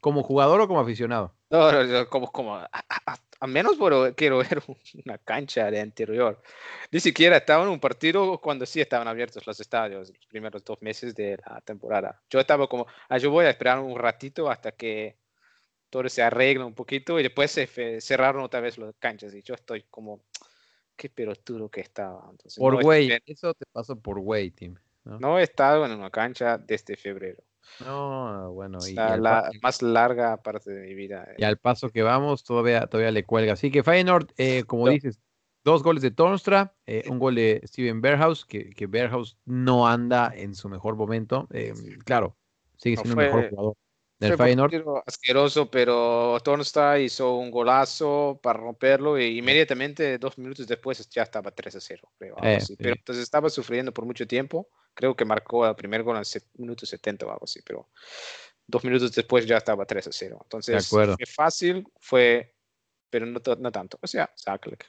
[0.00, 1.34] ¿Como jugador o como aficionado?
[1.50, 4.62] no, no, no, como, como, a, a- a- menos por- quiero ver
[5.04, 6.40] una cancha de interior.
[6.92, 10.80] Ni siquiera estaba en un partido cuando sí estaban abiertos los estadios, los primeros dos
[10.82, 12.20] meses de la temporada.
[12.30, 15.16] Yo estaba como, ah, yo voy a esperar un ratito hasta que
[15.90, 19.54] todo se arregle un poquito y después se cerraron otra vez las canchas y yo
[19.54, 20.20] estoy como,
[20.96, 22.28] qué pelotudo que estaba.
[22.30, 23.22] Entonces, Por no, güey, bien.
[23.26, 24.76] eso te pasó por güey, Tim.
[25.04, 25.18] ¿no?
[25.18, 27.42] no he estado en una cancha desde febrero.
[27.80, 31.28] No, bueno, y, La, al la paso, más larga parte de mi vida.
[31.36, 33.52] y al paso que vamos, todavía, todavía le cuelga.
[33.52, 34.92] Así que Feyenoord, eh, como No.
[34.92, 35.20] dices,
[35.64, 40.32] Dos goles de Tornstra, eh, un gol de Steven Berhaus, que, que Berhaus no anda
[40.34, 41.46] en su mejor momento.
[41.52, 42.36] Eh, claro,
[42.78, 43.76] sigue No siendo fue- el mejor jugador
[44.18, 45.02] del Feyenoord.
[45.06, 51.50] asqueroso, pero Tornstad hizo un golazo para romperlo y inmediatamente, dos minutos después, ya estaba
[51.50, 52.36] 3 a 0, creo.
[52.42, 52.58] Eh.
[52.78, 54.68] Pero entonces estaba sufriendo por mucho tiempo.
[54.94, 57.88] Creo que marcó el primer gol en el minuto 70 o algo así, pero
[58.66, 60.38] dos minutos después ya estaba 3 a 0.
[60.42, 62.54] Entonces, fue fácil, fue,
[63.08, 63.98] pero no, no tanto.
[64.02, 64.84] O sea, Zaklik.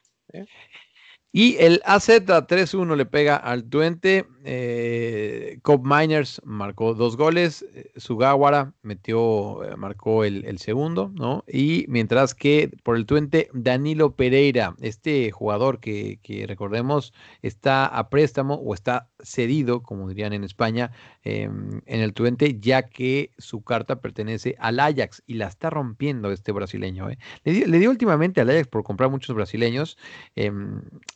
[1.32, 4.26] Y el AZ 3-1 le pega al Twente.
[4.46, 7.64] Eh, Cobb Miners marcó dos goles.
[7.76, 11.44] eh, Sugawara metió, eh, marcó el, segundo, ¿no?
[11.48, 17.14] Y mientras que por el Twente, Danilo Pereira, este jugador que, recordemos
[17.44, 20.92] está a préstamo o está cedido, como dirían en España,
[21.24, 26.32] em, en el Twente, ya que su carta pertenece al Ajax y la está rompiendo
[26.32, 27.10] este brasileño.
[27.10, 27.20] ¿eh?
[27.44, 29.98] Le, le dio últimamente al Ajax por comprar muchos brasileños.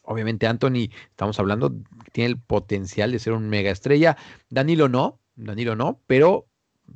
[0.04, 1.74] Obviamente Anthony, estamos hablando,
[2.12, 4.18] tiene el potencial de ser un mega estrella.
[4.50, 6.48] Danilo no, Danilo no, pero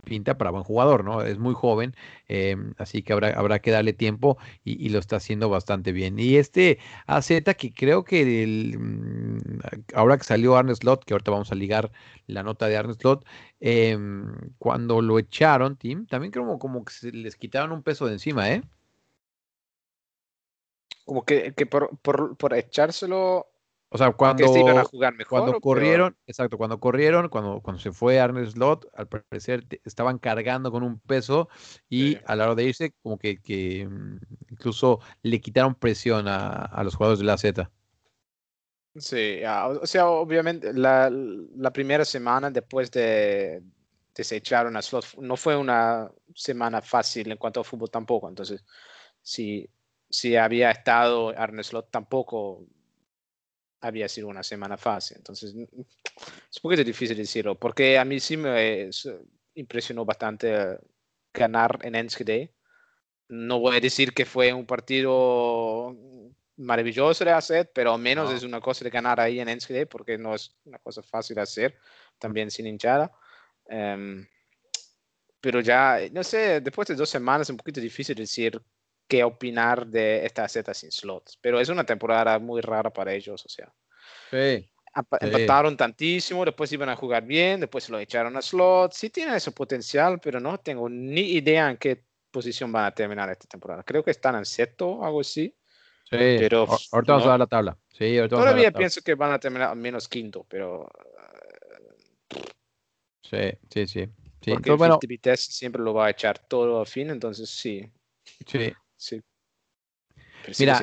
[0.03, 1.21] pinta para buen jugador, ¿no?
[1.21, 1.95] Es muy joven,
[2.27, 6.19] eh, así que habrá, habrá que darle tiempo y, lo está haciendo bastante bien.
[6.19, 9.37] Y este AZ que creo que mm,
[9.95, 11.91] ahora que salió Arne Slot, que ahorita vamos a ligar
[12.27, 13.25] la nota de Arne Slot,
[13.59, 13.97] eh,
[14.57, 18.51] cuando lo echaron, Tim, también como, como que se les quitaron un peso de encima,
[18.51, 18.61] ¿eh?
[21.07, 23.47] Como que, que por, por, por echárselo,
[23.89, 24.47] O sea, que cuando...
[24.47, 25.29] se iban a jugar mejor.
[25.29, 25.61] Cuando peor?
[25.61, 30.83] corrieron, exacto, cuando corrieron, cuando, cuando se fue Arne Slot, al parecer estaban cargando con
[30.83, 31.49] un peso
[31.89, 32.21] y Sí.
[32.25, 34.17] a la hora de irse, como que, que, mm,
[34.51, 37.71] incluso le quitaron presión a, a los jugadores de la Z.
[38.95, 43.61] Sí, ah, o sea, obviamente la, la primera semana después de,
[44.15, 48.27] de se echaron a Slot no fue una semana fácil en cuanto a fútbol tampoco.
[48.27, 48.65] Entonces,
[49.21, 49.69] si,
[50.09, 52.65] si había estado Arne Slot tampoco
[53.81, 55.17] había sido una semana fácil.
[55.17, 58.89] Entonces, es un poquito difícil decirlo, porque a mí sí me eh,
[59.55, 60.77] impresionó bastante eh,
[61.33, 62.53] ganar en Enschede.
[63.29, 65.95] No voy a decir que fue un partido
[66.55, 68.35] maravilloso de hacer, pero al menos No.
[68.35, 71.41] es una cosa de ganar ahí en Enschede, porque no es una cosa fácil de
[71.41, 71.77] hacer,
[72.17, 73.11] también sin hinchada.
[73.67, 74.25] Em,
[75.39, 78.59] pero ya, no sé, después de dos semanas es un poquito difícil decir
[79.07, 83.45] qué opinar de esta Z sin slots, pero es una temporada muy rara para ellos,
[83.45, 83.73] o sea.
[84.31, 84.69] Sí.
[84.93, 85.27] Apa- Sí.
[85.27, 88.93] Empataron tantísimo, después iban a jugar bien, después lo echaron a slot.
[88.93, 93.29] Sí tienen ese potencial, pero no tengo ni idea en qué posición van a terminar
[93.29, 93.83] esta temporada.
[93.83, 95.55] Creo que están en sexto o algo así.
[96.03, 97.77] Sí, Pero, ahor- ahorita vamos a dar la tabla.
[97.91, 98.77] Sí, a dar la Todavía tabla.
[98.77, 100.89] pienso que van a terminar al menos quinto, pero
[103.21, 103.37] Sí,
[103.69, 104.05] sí, sí.
[104.41, 107.49] Sí, porque entonces, bueno, Vit- Vitesse siempre lo va a echar todo al fin, entonces
[107.49, 107.91] sí,
[108.45, 108.71] sí.
[108.97, 109.21] Sí.
[110.43, 110.79] Pero Mira,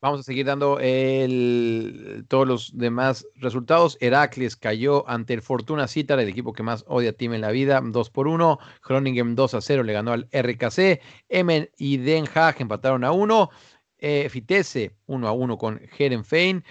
[0.00, 3.98] Vamos a seguir dando el- todos los demás resultados.
[4.00, 7.50] Heracles cayó ante el Fortuna Citar, el equipo que más odia a Team en la
[7.50, 8.60] vida, 2 por 1.
[8.86, 11.00] Groningen 2 a 0 le ganó al RKC.
[11.28, 13.50] Emmen y Den Haag empataron a 1.
[13.98, 16.62] Eh, Vitesse 1 a 1 con Herenfein.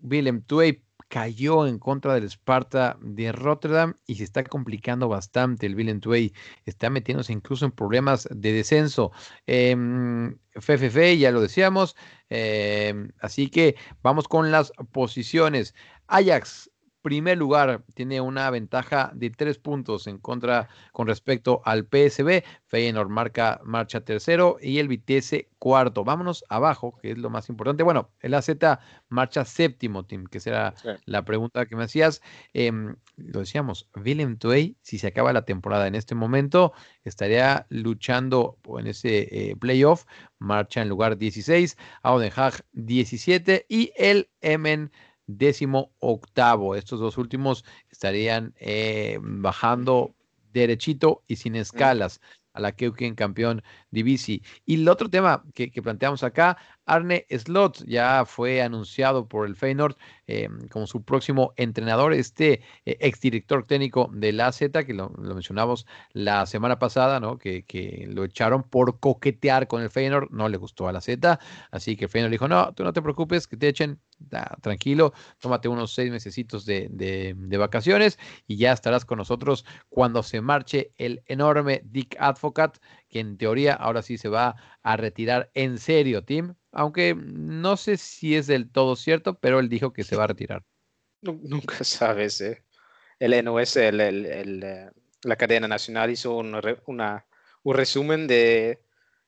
[0.00, 5.74] Willem Twey cayó en contra del Sparta de Rotterdam y se está complicando bastante el
[5.74, 6.32] Willem Twey.
[6.66, 9.10] Está metiéndose incluso en problemas de descenso.
[9.46, 11.96] Em, FFF, ya lo decíamos.
[12.30, 15.74] em, así que vamos con las posiciones.
[16.08, 16.70] Ajax,
[17.02, 22.42] primer lugar, tiene una ventaja de tres puntos en contra con respecto al PSB.
[22.66, 26.04] Feyenoord marca marcha tercero y el Vitesse cuarto.
[26.04, 27.82] Vámonos abajo, que es lo más importante.
[27.82, 28.50] Bueno, el AZ
[29.08, 30.88] marcha séptimo, Tim, que será Sí.
[31.06, 32.20] la pregunta que me hacías.
[32.52, 36.72] Em, lo decíamos, Willem Twey, si se acaba la temporada en este momento,
[37.04, 40.04] estaría luchando en ese eh, playoff.
[40.38, 44.92] Marcha en lugar 16, Auden Haag 17 y el Emen
[45.28, 46.74] décimo octavo.
[46.74, 50.16] Estos dos últimos estarían eh, bajando
[50.52, 52.20] derechito y sin escalas
[52.52, 54.42] a la Keuken campeón Divisi.
[54.66, 59.96] Y el otro tema que, planteamos acá, Arne Slot ya fue anunciado por el Feyenoord
[60.26, 65.86] eh, como su próximo entrenador, este eh, exdirector técnico de la Z, que lo, mencionamos
[66.12, 67.38] la semana pasada, ¿no?
[67.38, 67.64] Que,
[68.08, 71.38] lo echaron por coquetear con el Feyenoord, no le gustó a la Z,
[71.70, 74.00] así que el Feyenoord dijo, no, tú no te preocupes, que te echen,
[74.60, 80.22] tranquilo, tómate unos seis mesecitos de, de, de, vacaciones y ya estarás con nosotros cuando
[80.22, 85.50] se marche el enorme Dick Advocat, que en teoría ahora sí se va a retirar
[85.54, 90.04] en serio, Tim, aunque no sé si es del todo cierto, pero él dijo que
[90.04, 90.64] se va a retirar.
[91.22, 92.64] Nunca sabes, ¿eh?
[93.18, 94.90] El NOS, el, el, el,
[95.22, 97.26] la cadena nacional, hizo un, una,
[97.64, 98.80] un resumen de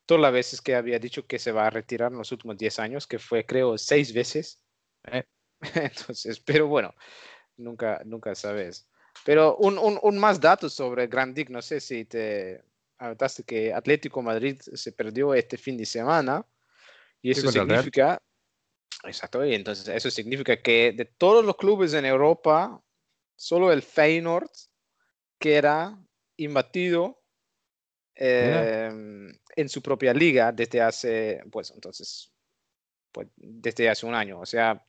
[0.07, 2.79] todas las veces que había dicho que se va a retirar en los últimos 10
[2.79, 4.63] años, que fue creo seis veces.
[5.11, 5.25] Eh.
[5.75, 6.95] Entonces, pero bueno,
[7.57, 8.89] nunca, nunca sabes.
[9.25, 12.63] Pero un, un, un más datos sobre Grand Dick, no sé si te
[13.01, 16.47] anotaste que Atlético Madrid se perdió este fin de semana
[17.23, 18.23] y eso significa,
[19.05, 22.81] exacto, y entonces eso significa que de todos los clubes en Europa,
[23.37, 24.51] solo el Feyenoord
[25.39, 25.99] queda
[26.37, 27.23] imbatido
[28.15, 28.91] eh,
[29.57, 32.31] en su propia liga desde hace, pues entonces,
[33.13, 34.41] pues, desde hace un año.
[34.41, 34.87] O sea,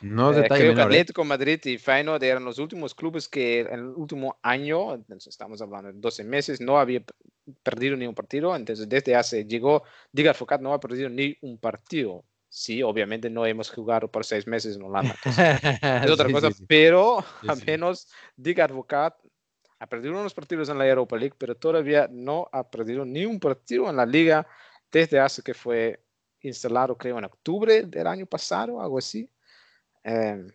[0.00, 0.80] No eh, creo que menor.
[0.80, 0.82] ¿eh?
[0.84, 5.60] Atlético Madrid y Feyenoord eran los últimos clubes que en el último año, entonces estamos
[5.60, 7.02] hablando de 12 meses, no había
[7.62, 8.54] perdido ni un partido.
[8.54, 9.82] Entonces, desde hace, llegó,
[10.12, 12.24] Diga Focat no ha perdido ni un partido.
[12.50, 15.14] Sí, obviamente no hemos jugado por seis meses en Holanda.
[15.14, 15.44] entonces,
[16.02, 19.14] es otra Sí, cosa, sí, pero Sí, al menos Dick Advocat
[19.80, 23.38] ha perdido unos partidos en la Europa League, pero todavía no ha perdido ni un
[23.38, 24.46] partido en la liga
[24.90, 26.02] desde hace que fue
[26.40, 29.30] instalado, creo, en octubre del año pasado, algo así.
[30.08, 30.46] Eh,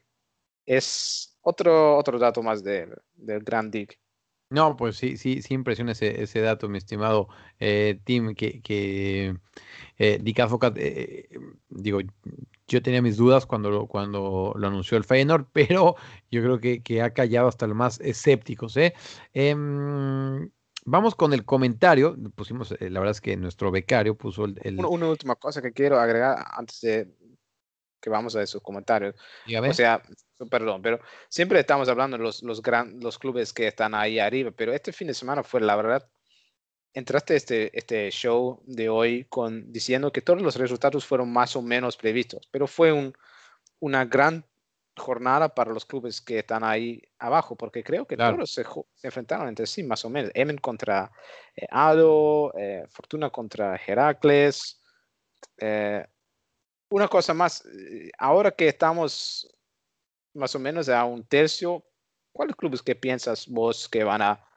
[0.65, 3.99] es otro, otro dato más del, del Grand League.
[4.49, 7.27] No, pues sí, sí, sí impresiona ese, ese dato, mi estimado
[7.59, 9.35] eh, Tim, que, que
[9.97, 10.39] eh, Dick
[10.75, 11.27] eh,
[11.69, 11.99] digo,
[12.67, 15.95] yo tenía mis dudas cuando lo, cuando lo anunció el Feyenoord, pero
[16.29, 18.77] yo creo que, que ha callado hasta los más escépticos.
[18.77, 18.93] ¿eh?
[19.33, 20.49] Em,
[20.85, 24.87] vamos con el comentario, pusimos, la verdad es que nuestro becario puso el, el- Una,
[24.87, 27.07] una última cosa que quiero agregar antes de
[28.03, 29.15] que vamos a esos comentarios.
[29.47, 29.69] dígame.
[29.69, 30.03] O sea,
[30.51, 34.51] perdón, pero siempre estamos hablando de los, los, gran, los clubes que están ahí arriba,
[34.51, 36.05] pero este fin de semana fue, la verdad,
[36.93, 41.55] entraste a este, este show de hoy con, diciendo que todos los resultados fueron más
[41.55, 43.13] o menos previstos, pero fue un,
[43.79, 44.45] una gran
[44.95, 48.35] jornada para los clubes que están ahí abajo, porque creo que Claro.
[48.35, 48.63] todos se,
[48.93, 50.29] se enfrentaron entre sí, más o menos.
[50.35, 51.09] Emen contra
[51.55, 54.79] eh, Ado, eh, Fortuna contra Heracles.
[55.57, 56.05] eh,
[56.93, 59.51] una cosa más, eh, ahora que estamos
[60.35, 61.83] más o menos a un tercio,
[62.31, 64.47] ¿cuáles clubes que piensas vos que van a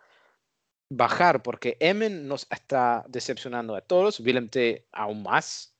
[0.90, 1.42] bajar?
[1.42, 5.74] Porque Emen nos está decepcionando a todos, Willem T aún más.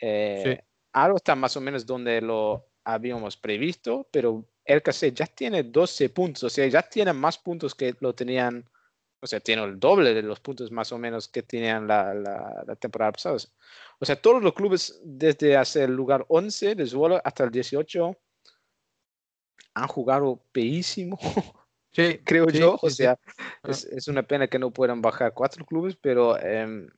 [0.00, 4.80] Eh, Algo está más o menos donde lo habíamos previsto, pero el
[5.12, 8.64] ya tiene 12 puntos, o sea, ya tiene más puntos que lo tenían,
[9.24, 12.62] o sea, tiene el doble de los puntos más o menos que tenían la, la-
[12.66, 13.36] la temporada pasada.
[13.98, 18.14] O sea, todos los clubes desde hace el lugar 11 de Zwolle hasta el 18
[19.74, 21.18] han jugado peísimo,
[21.92, 22.76] Sí, creo sí, yo.
[22.82, 22.96] o sí.
[22.96, 23.18] sea,
[23.62, 23.70] Ah.
[23.70, 26.88] es, es una pena que no puedan bajar cuatro clubes, pero em,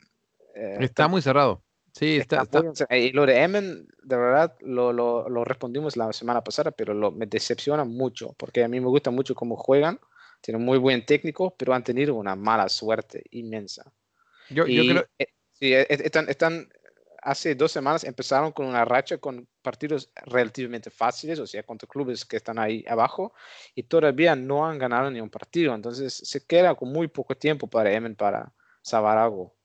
[0.54, 1.62] eh, Está muy cerrado.
[1.92, 2.96] Sí, está, Está.
[2.96, 7.10] Y lo de Emen, de verdad, lo, lo, lo respondimos la semana pasada, pero lo,
[7.12, 10.00] me decepciona mucho, porque a mí me gusta mucho cómo juegan,
[10.40, 13.92] tienen muy buen técnico, pero han tenido una mala suerte inmensa.
[14.49, 16.68] yo, yo Y, creo, eh, sí, eh, eh, están, están,
[17.22, 22.25] hace dos semanas empezaron con una racha con partidos relativamente fáciles, o sea, contra clubes
[22.25, 23.33] que están ahí abajo,
[23.75, 27.66] y todavía no han ganado ni un partido, entonces se queda con muy poco tiempo
[27.68, 29.55] para Emen para salvar algo.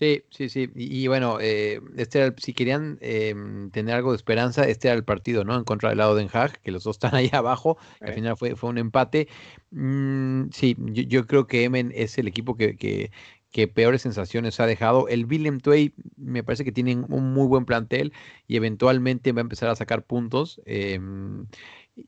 [0.00, 0.70] Sí, sí, sí.
[0.74, 4.88] Y, y bueno, eh, este era el- si querían em, tener algo de esperanza, este
[4.88, 5.54] era el partido, ¿no?
[5.58, 7.76] En contra del lado de Den Haag, que los dos están ahí abajo.
[8.02, 8.14] Al ¿eh?
[8.14, 9.28] final fue, fue un empate.
[9.70, 13.10] Mm, sí, yo, yo creo que Emen es el equipo que, que,
[13.50, 15.06] que peores sensaciones ha dejado.
[15.08, 18.14] El Willem Twey me parece que tienen un muy buen plantel
[18.48, 20.62] y eventualmente va a empezar a sacar puntos.
[20.64, 21.46] em,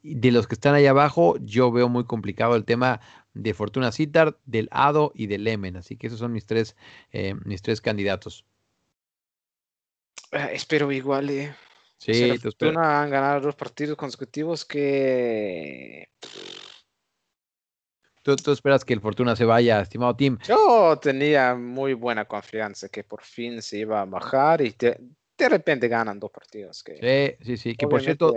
[0.02, 3.00] de los que están ahí abajo, yo veo muy complicado el tema
[3.34, 5.76] de Fortuna Sittard, del Ado y del Emen.
[5.76, 6.76] Así que esos son mis tres,
[7.12, 8.44] eh, mis tres candidatos.
[10.32, 11.30] Eh, espero igual.
[11.30, 11.50] eh.
[11.50, 11.54] O
[11.98, 12.72] Sí, sea, la te espero.
[12.72, 16.08] Fortuna han ganado dos partidos consecutivos que
[18.22, 20.38] ¿Tú, tú esperas que el Fortuna se vaya, estimado Tim.
[20.46, 25.00] yo tenía muy buena confianza que por fin se iba a bajar y de,
[25.38, 26.82] de repente ganan dos partidos.
[26.82, 27.74] Que Sí, sí, sí.
[27.76, 28.34] Que por cierto,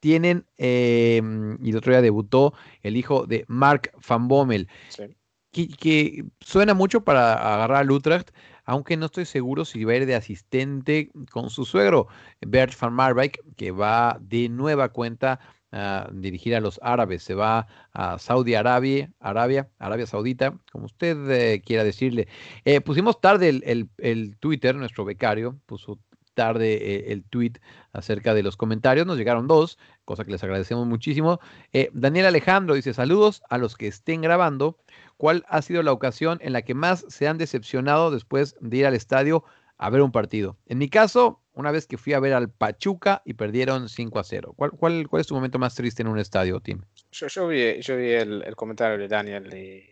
[0.00, 1.20] tienen, eh,
[1.62, 5.04] y el otro día debutó el hijo de Mark Van Bommel, sí.
[5.52, 8.30] que, que suena mucho para agarrar al Utrecht,
[8.64, 12.08] aunque no estoy seguro si va a ir de asistente con su suegro,
[12.40, 15.40] Bert van Marwijk, que va de nueva cuenta
[15.70, 21.30] a dirigir a los árabes, se va a Saudi Arabia, Arabia, Arabia Saudita, como usted
[21.30, 22.26] eh, quiera decirle.
[22.64, 25.98] Eh, pusimos tarde el, el- el Twitter, nuestro becario puso
[26.38, 27.54] tarde eh, el tweet
[27.92, 31.40] acerca de los comentarios, nos llegaron dos, cosa que les agradecemos muchísimo.
[31.72, 34.78] Eh, Daniel Alejandro dice, saludos a los que estén grabando.
[35.16, 38.86] ¿Cuál ha sido la ocasión en la que más se han decepcionado después de ir
[38.86, 39.42] al estadio
[39.78, 40.56] a ver un partido?
[40.66, 44.22] En mi caso, una vez que fui a ver al Pachuca y perdieron 5 a
[44.22, 44.54] 0.
[44.56, 46.82] ¿Cuál, cuál, cuál es tu momento más triste en un estadio, Tim?
[47.10, 49.90] Yo, yo vi, yo vi el, el comentario de Daniel y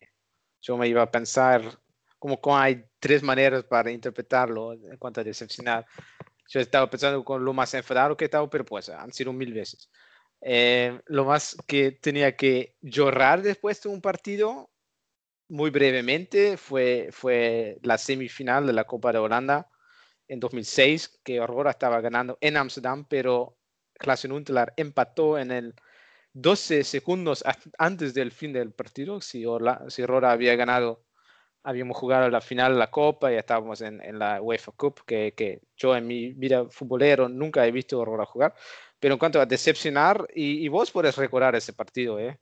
[0.61, 1.61] yo me iba a pensar,
[2.19, 5.85] como, como hay tres maneras para interpretarlo en cuanto a decepcionar.
[6.49, 9.89] Yo estaba pensando con lo más enfadado que estaba, pero pues han sido mil veces.
[10.41, 14.69] Eh, lo más que tenía que llorar después de un partido,
[15.49, 19.69] muy brevemente, fue, fue la semifinal de la Copa de Holanda
[20.27, 23.57] en 2006, que Aurora estaba ganando en Amsterdam, pero
[23.93, 25.75] Klassenuntelaar empató en el
[26.33, 27.43] 12 segundos
[27.77, 29.21] antes del fin del partido.
[29.21, 29.43] Si,
[29.87, 31.06] si Aurora había ganado
[31.67, 35.33] habíamos jugado la final de la Copa y estábamos en, en la UEFA Cup, que,
[35.35, 38.55] que, yo en mi vida futbolero nunca he visto Aurora jugar.
[39.01, 42.39] Pero en cuanto a decepcionar, y, y vos podés recordar ese partido, ¿eh?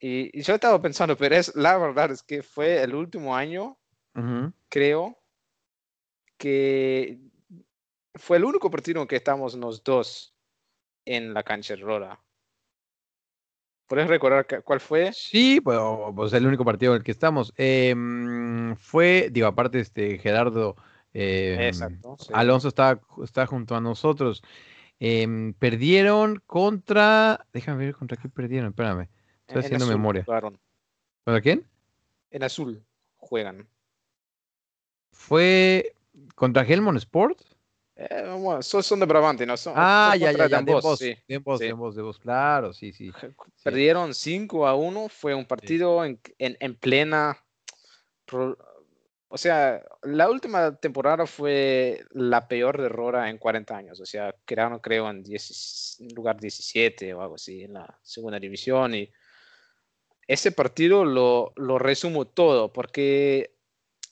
[0.00, 3.78] Y, y, yo estaba pensando, pero es, la verdad es que fue el último año,
[4.16, 4.52] uh -huh.
[4.68, 5.16] creo,
[6.36, 7.20] que
[8.16, 10.34] fue el único partido en que estamos los dos
[11.04, 12.20] en la cancha de Aurora.
[13.86, 15.12] ¿Puedes recordar cuál fue?
[15.12, 15.78] Sí, pues,
[16.14, 17.52] pues, el único partido en el que estamos.
[17.56, 17.94] Eh,
[18.78, 20.76] fue, digo, aparte, este Gerardo
[21.14, 22.32] eh, Exacto, sí.
[22.32, 24.42] Alonso está, está junto a nosotros.
[25.00, 27.46] Eh, perdieron contra.
[27.52, 29.08] Déjame ver contra qué perdieron, espérame.
[29.46, 30.24] Estoy en haciendo azul memoria.
[30.24, 30.58] jugaron.
[31.24, 31.66] ¿Contra quién?
[32.30, 32.82] En azul
[33.16, 33.68] juegan.
[35.12, 35.94] Fue
[36.34, 37.42] contra Helmond Sport.
[37.94, 39.56] Eh, bueno, son, son de Brabante, ¿no?
[39.56, 41.08] Son, Ah, son ya, ya, ya, de vos, sí.
[41.28, 41.64] de sí.
[41.64, 43.12] de de claro, sí, sí.
[43.62, 47.38] Perdieron 5 a 1, fue un partido en, en, en plena...
[49.34, 54.00] O sea, la última temporada fue la peor de Rora en 40 años.
[54.00, 58.38] O sea, quedaron creo en 10 en lugar 17 o algo así en la segunda
[58.38, 58.94] división.
[58.94, 59.10] Y
[60.26, 63.54] ese partido lo, lo resumo todo porque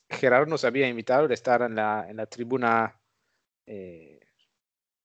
[0.09, 3.00] Gerardo nos había invitado a estar en la, en la tribuna,
[3.73, 4.19] eh,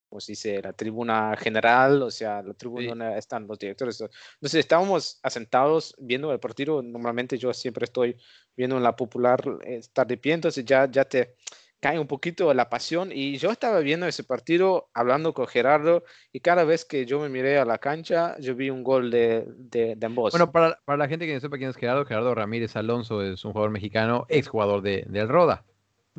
[0.10, 0.62] ¿cómo se dice?
[0.62, 3.18] La tribuna general, o sea, la tribuna Sí.
[3.20, 4.02] están los directores.
[4.02, 6.82] Entonces estábamos asentados viendo el partido.
[6.82, 8.18] Normalmente yo siempre estoy
[8.58, 11.36] viendo en la popular eh, estar de pie, entonces ya, ya te
[11.80, 13.12] cae un poquito la pasión.
[13.12, 17.30] Y yo estaba viendo ese partido, hablando con Gerardo, y cada vez que yo me
[17.30, 20.32] miré a la cancha, yo vi un gol de, de, de Ambos.
[20.32, 23.46] Bueno, para, para la gente que no sepa quién es Gerardo, Gerardo Ramírez Alonso es
[23.46, 25.64] un jugador mexicano, exjugador de, del Roda,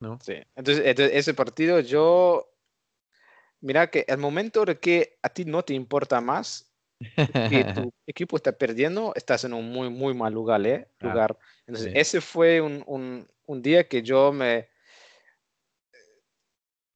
[0.00, 0.18] ¿no?
[0.22, 2.48] Sí, entonces, entonces, ese partido yo,
[3.60, 8.36] mira que el momento de que a ti no te importa más, que tu equipo
[8.36, 10.88] está perdiendo, estás en un muy, muy mal lugar, ¿eh?
[10.98, 11.38] Claro, lugar.
[11.66, 11.98] Entonces, sí.
[11.98, 14.68] ese fue un, un, un día que yo me,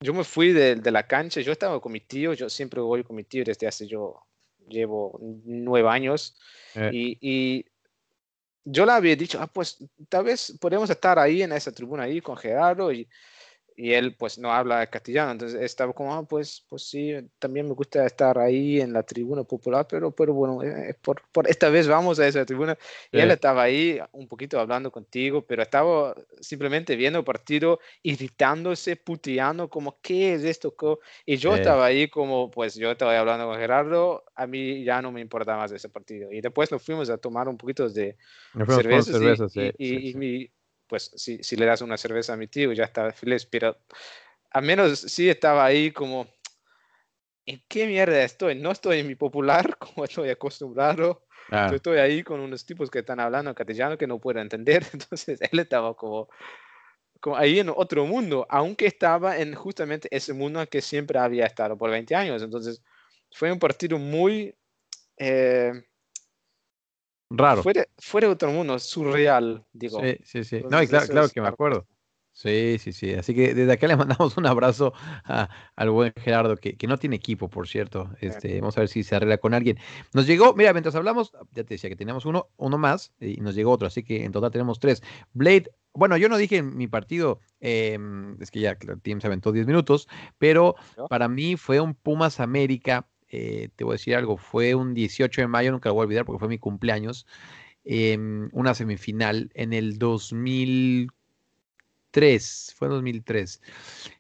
[0.01, 3.05] yo me fui de, de la cancha, yo estaba con mi tío, yo siempre voy
[3.05, 4.27] con mi tío desde hace yo,
[4.69, 6.37] llevo nueve años,
[6.75, 7.65] Eh, y, y
[8.73, 12.21] yo le había dicho, ah, pues tal vez podemos estar ahí en esa tribuna ahí
[12.21, 13.09] con Gerardo y,
[13.83, 17.73] y él pues no habla castellano, entonces estaba como, ah, pues, pues sí, también me
[17.75, 21.89] gusta estar ahí en la tribuna popular, pero, pero bueno, eh, por, por esta vez
[21.89, 22.77] vamos a esa tribuna.
[23.11, 28.97] Y él estaba ahí un poquito hablando contigo, pero estaba simplemente viendo el partido, irritándose,
[28.97, 30.75] puteando, como, ¿qué es esto?
[30.77, 31.61] Co-?" Y yo Sí.
[31.61, 35.57] estaba ahí como, pues yo estaba hablando con Gerardo, a mí ya no me importa
[35.57, 36.31] más ese partido.
[36.33, 38.17] Y después nos fuimos a tomar un poquito de
[38.67, 40.51] cervezas, y- cervezas, y, sí, y- y mi-
[40.91, 43.79] pues si, si le das una cerveza a mi tío ya estaba feliz, pero
[44.51, 46.27] al menos sí estaba ahí como,
[47.47, 48.57] ¿en qué mierda estoy?
[48.57, 52.99] No estoy en mi popular como estoy acostumbrado, yo estoy ahí con unos tipos que
[52.99, 56.29] están hablando en castellano que no puedo entender, entonces él estaba como,
[57.21, 61.79] como ahí en otro mundo, aunque estaba en justamente ese mundo que siempre había estado
[61.79, 62.83] por 20 años, entonces
[63.31, 64.57] fue un partido muy...
[65.17, 65.73] eh,
[67.31, 67.63] Raro.
[67.63, 70.01] fuera, fuera de otro mundo, surreal, digo.
[70.01, 70.63] Sí, sí, sí.
[70.69, 71.87] No, y claro, claro que me acuerdo.
[72.33, 73.13] Sí, sí, sí.
[73.13, 74.93] Así que desde acá le mandamos un abrazo
[75.25, 78.11] a- al buen Gerardo, que, que no tiene equipo, por cierto.
[78.21, 79.79] Este, vamos a ver si se arregla con alguien.
[80.13, 83.55] Nos llegó, mira, mientras hablamos, ya te decía que teníamos uno, uno más y nos
[83.55, 85.03] llegó otro, así que en total tenemos tres.
[85.33, 87.99] Blade, bueno, yo no dije en mi partido, eh,
[88.41, 90.09] es que ya el team se aventó 10 minutos,
[90.39, 91.07] pero ¿No?
[91.09, 93.07] para mí fue un Pumas América.
[93.31, 96.07] Eh, te voy a decir algo, fue un 18 de mayo, nunca lo voy a
[96.07, 97.27] olvidar porque fue mi cumpleaños.
[97.85, 103.63] em, una semifinal en el 2003, fue en 2003.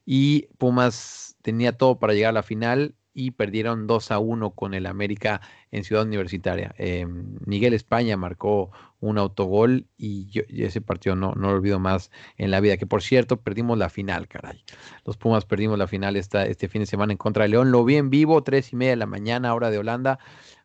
[0.07, 4.75] Y Pumas tenía todo para llegar a la final y perdieron 2 a 1 con
[4.75, 5.41] el América
[5.71, 6.75] en Ciudad Universitaria.
[6.79, 7.07] Eh,
[7.45, 12.51] Miguel España marcó un autogol y, yo, ese partido no, no lo olvido más en
[12.51, 12.77] la vida.
[12.77, 14.63] Que por cierto, perdimos la final, caray.
[15.05, 17.73] Los Pumas perdimos la final esta, este fin de semana en contra de León.
[17.73, 20.19] Lo vi en vivo, tres y media de la mañana, hora de Holanda.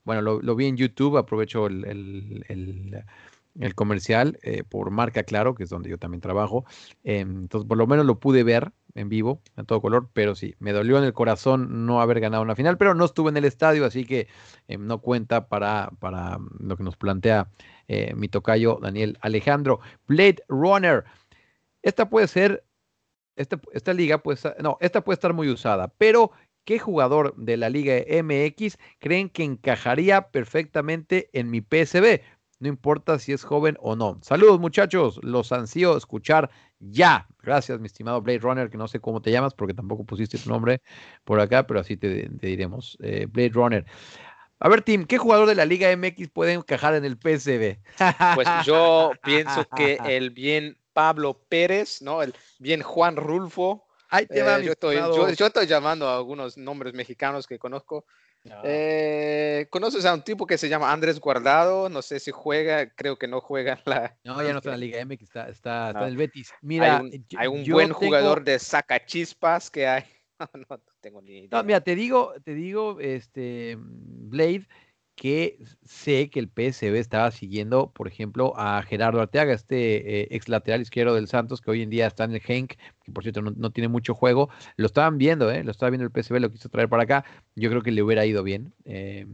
[0.04, 3.04] Bueno, lo, lo vi en YouTube, aprovecho el,
[3.60, 6.66] el comercial eh, por marca, claro, que es donde yo también trabajo.
[7.04, 10.56] Eh, entonces, por lo menos lo pude ver en vivo, a todo color, pero sí,
[10.60, 13.46] me dolió en el corazón no haber ganado una final, pero no estuve en el
[13.46, 14.28] estadio, así que
[14.68, 17.50] eh, no cuenta para, para lo que nos plantea
[17.88, 19.82] eh, mi tocayo Daniel Alejandro.
[20.08, 21.04] Blade Runner.
[21.82, 22.66] esta puede ser,
[23.36, 26.32] esta, esta liga, pues, no, esta puede estar muy usada, pero
[26.64, 32.22] ¿qué jugador de la Liga MX creen que encajaría perfectamente en mi PSB?
[32.60, 34.20] No importa si es joven o no.
[34.22, 36.50] Saludos muchachos, los ansío escuchar
[36.80, 37.28] ya.
[37.42, 40.50] Gracias, mi estimado Blade Runner, que no sé cómo te llamas porque tampoco pusiste tu
[40.50, 40.82] nombre
[41.24, 42.98] por acá, pero así te, diremos.
[43.02, 43.86] Eh, Blade Runner.
[44.60, 47.78] A ver, Tim, ¿qué jugador de la Liga MX puede encajar en el PSB?
[48.36, 52.22] Pues yo pienso que el bien Pablo Pérez, ¿no?
[52.24, 53.86] El bien Juan Rulfo.
[54.10, 54.96] Ahí te va, eh, yo, estoy,
[55.36, 58.06] yo, estoy, llamando a algunos nombres mexicanos que conozco.
[58.64, 61.90] Eh, ¿Conoces a un tipo que se llama Andrés Guardado?
[61.90, 64.18] No sé si juega, creo que no juega en la.
[64.24, 66.54] No, ya no está en la Liga MX, está, está, en el Betis.
[66.62, 67.02] Mira,
[67.38, 70.04] hay un, buen jugador de sacachispas que hay.
[70.70, 71.50] no, tengo ni idea.
[71.52, 74.68] No, mira, te digo, te digo, este, Blade,
[75.16, 80.50] que sé que el PSB estaba siguiendo, por ejemplo, a Gerardo Arteaga, este eh, ex
[80.50, 83.42] lateral izquierdo del Santos, que hoy en día está en el Henk, que por cierto
[83.42, 84.50] no, tiene mucho juego.
[84.76, 85.64] Lo estaban viendo, ¿eh?
[85.64, 87.26] lo estaba viendo el PSB, lo quiso traer para acá.
[87.56, 89.26] Yo creo que le hubiera ido bien eh,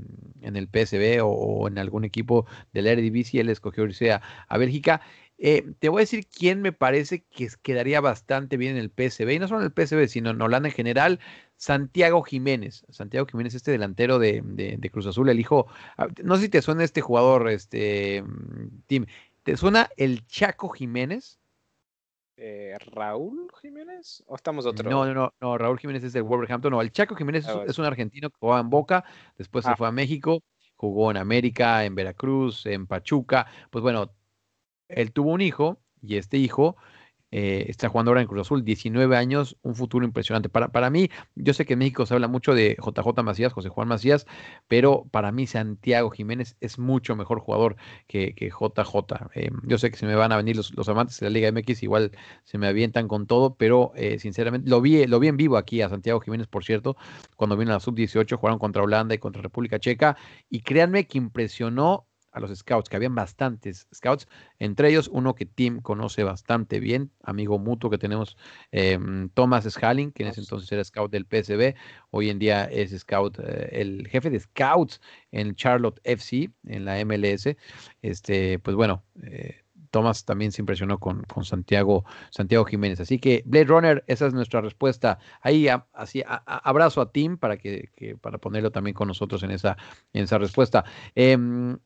[0.42, 3.42] en el PSB o, en algún equipo del Eredivisie.
[3.42, 5.02] Él escogió irse a, a Bélgica.
[5.44, 9.28] Eh, te voy a decir quién me parece que quedaría bastante bien en el PSB,
[9.32, 11.20] y no solo en el PSB, sino en Holanda en general,
[11.56, 12.86] Santiago Jiménez.
[12.92, 15.66] Santiago Jiménez, este delantero de, Cruz Azul, el hijo,
[15.98, 19.08] ah, no sé si te suena este jugador, este, mm, Tim,
[19.42, 21.40] ¿te suena el Chaco Jiménez?
[22.38, 24.24] Eh, ¿Raúl Jiménez?
[24.28, 24.88] ¿O estamos otro?
[24.88, 27.86] No, no, no, Raúl Jiménez es del Wolverhampton, no, el Chaco Jiménez es, ah, un
[27.86, 29.06] argentino que jugaba en Boca,
[29.40, 29.76] después se ah.
[29.76, 30.44] fue a México,
[30.76, 34.12] jugó en América, en Veracruz, en Pachuca, pues bueno,
[34.96, 36.76] él tuvo un hijo y este hijo
[37.34, 40.50] eh, está jugando ahora en Cruz Azul, 19 años, un futuro impresionante.
[40.50, 43.70] Para, para mí, yo sé que en México se habla mucho de JJ Macías, José
[43.70, 44.28] Juan Macías,
[44.68, 47.78] pero para mí Santiago Jiménez es mucho mejor jugador
[48.08, 49.30] que, que JJ.
[49.36, 51.52] Eh, yo sé que se me van a venir los, los, amantes de la Liga
[51.52, 52.12] MX, igual
[52.44, 55.82] se me avientan con todo, pero eh, sinceramente lo vi, lo vi en vivo aquí
[55.82, 56.98] a Santiago Jiménez, por cierto,
[57.38, 60.18] cuando vino a la sub-18, jugaron contra Holanda y contra República Checa,
[60.50, 64.28] y créanme que impresionó a los scouts, que habían bastantes scouts,
[64.60, 68.38] entre ellos uno que Tim conoce bastante bien, amigo mutuo que tenemos,
[68.72, 71.76] em, Thomas Schalling, que en ese entonces era scout del PSB,
[72.10, 75.02] hoy en día es scout, eh, el jefe de scouts
[75.32, 77.56] en Charlotte FC, en la MLS.
[78.02, 79.62] Este, pues bueno, eh,
[79.92, 83.00] Thomas también se impresionó con, con, Santiago, Santiago Jiménez.
[83.02, 85.20] Así que Blade Runner, esa es nuestra respuesta.
[85.42, 87.90] Ahí así abrazo a Tim para que,
[88.22, 89.78] para ponerlo también con nosotros en esa,
[90.14, 90.86] en esa respuesta.
[91.14, 91.78] Em,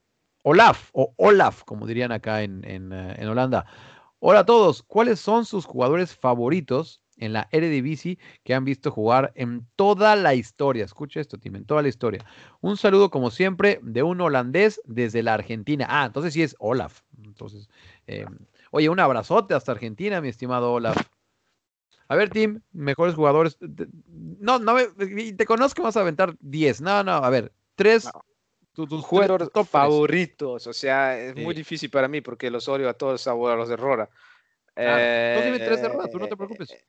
[0.47, 3.65] Olaf, o Olaf, como dirían acá en, eh, Holanda.
[4.19, 9.31] Hola a todos, ¿cuáles son sus jugadores favoritos en la Eredivisie que han visto jugar
[9.33, 10.85] en toda la historia?
[10.85, 12.23] Escucha esto, Tim, en toda la historia.
[12.61, 15.87] Un saludo, como siempre, de un holandés desde la Argentina.
[15.89, 17.01] Ah, entonces sí es Olaf.
[17.23, 17.67] Entonces,
[18.05, 18.27] eh,
[18.69, 20.95] oye, un abrazote hasta Argentina, mi estimado Olaf.
[22.07, 23.57] A ver, Tim, mejores jugadores.
[24.39, 26.81] No, no, te conozco, vas a aventar 10.
[26.81, 28.11] No, no, a ver, tres
[28.75, 30.67] tus jugadores favoritos.
[30.67, 33.75] O sea, es muy difícil para mí porque los odio a todos a los de
[33.75, 34.09] Rora.
[34.75, 36.71] Ah, tú tres de Rora, tú no te preocupes.
[36.71, 36.85] Eh,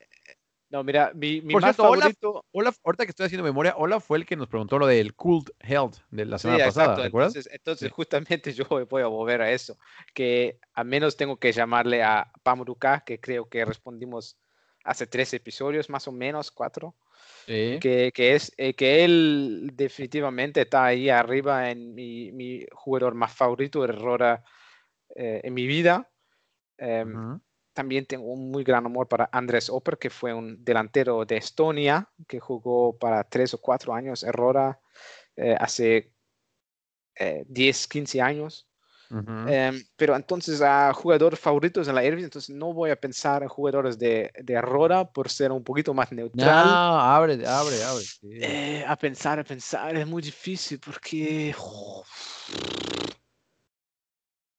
[0.68, 2.44] no, mira, mi, mi más favorito.
[2.50, 5.50] Olaf, ahorita que estoy haciendo memoria, Olaf fue el que nos preguntó lo del Cult
[5.60, 7.36] Health de la semana pasada, ¿te acuerdas?
[7.36, 9.78] Entonces, entonces justamente yo voy a volver a eso.
[10.12, 14.36] Que al menos tengo que llamarle a Pamruka, que creo que respondimos
[14.82, 16.96] hace tres episodios, más o menos, cuatro.
[17.46, 23.88] Que, es, eh, que él definitivamente está ahí arriba en mi, jugador más favorito de
[23.88, 24.42] Rora
[25.14, 26.10] eh, en mi vida.
[26.76, 27.40] Em,
[27.72, 32.10] también tengo un muy gran amor para Andrés Oper, que fue un delantero de Estonia,
[32.26, 34.80] que jugó para tres o cuatro años en Rora
[35.36, 36.12] eh, hace
[37.46, 38.68] 10, 15 años.
[39.10, 43.48] Em, pero entonces a jugadores favoritos en la Eredivisie, entonces no voy a pensar en
[43.48, 46.66] jugadores de, de Roda por ser un poquito más neutral.
[46.66, 48.04] No, abre, abre, abre.
[48.22, 51.54] Eh, a pensar, a pensar, es muy difícil porque...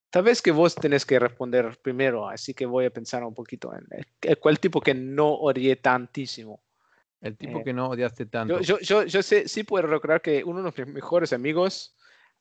[0.10, 3.74] Tal vez que vos tenés que responder primero, así que voy a pensar un poquito
[3.74, 3.86] en
[4.22, 6.64] el, cuál tipo que no odié tantísimo.
[7.20, 8.62] El tipo eh, que no odiaste tanto.
[8.62, 11.97] Yo, yo, yo, sé, sí puedo recordar que uno de mis mejores amigos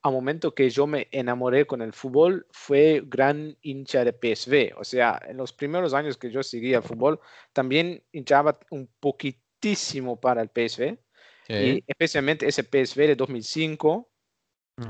[0.07, 4.79] al momento que yo me enamoré con el fútbol, fue gran hincha de PSV.
[4.79, 7.19] O sea, en los primeros años que yo seguía el fútbol,
[7.53, 10.97] también hinchaba un poquitísimo para el PSV.
[11.49, 14.09] Y especialmente ese PSV de 2005,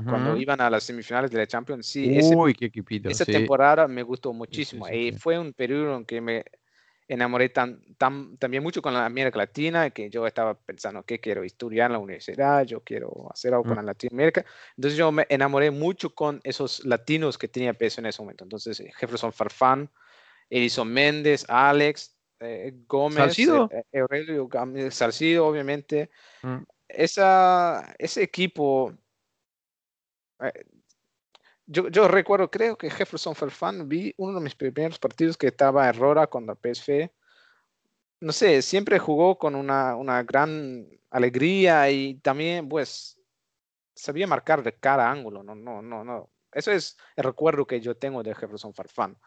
[0.05, 1.87] cuando iban a las semifinales de la Champions.
[1.87, 4.87] Sí, Uy, qué equipito, esa temporada me gustó muchísimo.
[4.87, 6.45] y fue un periodo en que me
[7.07, 11.43] enamoré tan, tan, también mucho con la América Latina, que yo estaba pensando que quiero
[11.43, 14.45] estudiar en la universidad, yo quiero hacer algo con la Latinoamérica.
[14.75, 18.43] Entonces yo me enamoré mucho con esos latinos que tenía peso en ese momento.
[18.43, 19.89] Entonces Jefferson Farfán
[20.49, 23.69] Edison Méndez, Alex, eh, Gómez, Salcido.
[23.71, 24.49] eh, eh, Aurelio
[24.91, 26.09] Salcido, obviamente.
[26.43, 26.63] Mm.
[26.87, 28.93] Esa, ese equipo,
[30.39, 30.65] eh,
[31.67, 35.87] yo, yo recuerdo, creo que Jefferson Farfán, vi uno de mis primeros partidos que estaba
[35.87, 37.11] en Rora con la PSV.
[38.21, 43.19] No sé, siempre jugó con una, una gran alegría y también, pues,
[43.93, 45.43] sabía marcar de cada ángulo.
[45.43, 46.29] No, no, no, no.
[46.51, 49.17] Eso es el recuerdo que yo tengo de Jefferson Farfán.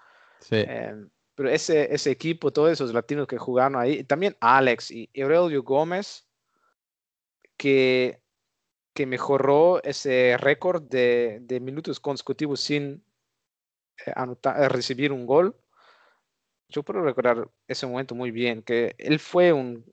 [0.41, 0.57] Sí.
[0.57, 0.95] Eh,
[1.35, 6.27] pero ese, ese equipo, todos esos latinos que jugaron ahí, también Alex y Aurelio Gómez,
[7.57, 8.20] que,
[9.01, 13.03] que mejoró ese récord de, de minutos consecutivos sin
[14.05, 15.57] eh, anota- eh, recibir un gol.
[16.69, 19.91] Yo puedo recordar ese momento muy bien, que él fue un,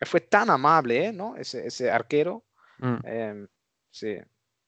[0.00, 1.12] fue tan amable, ¿eh?
[1.12, 1.36] ¿no?
[1.36, 2.42] Ese, ese arquero.
[2.78, 2.96] Mm.
[3.04, 3.48] Em,
[3.92, 4.16] sí,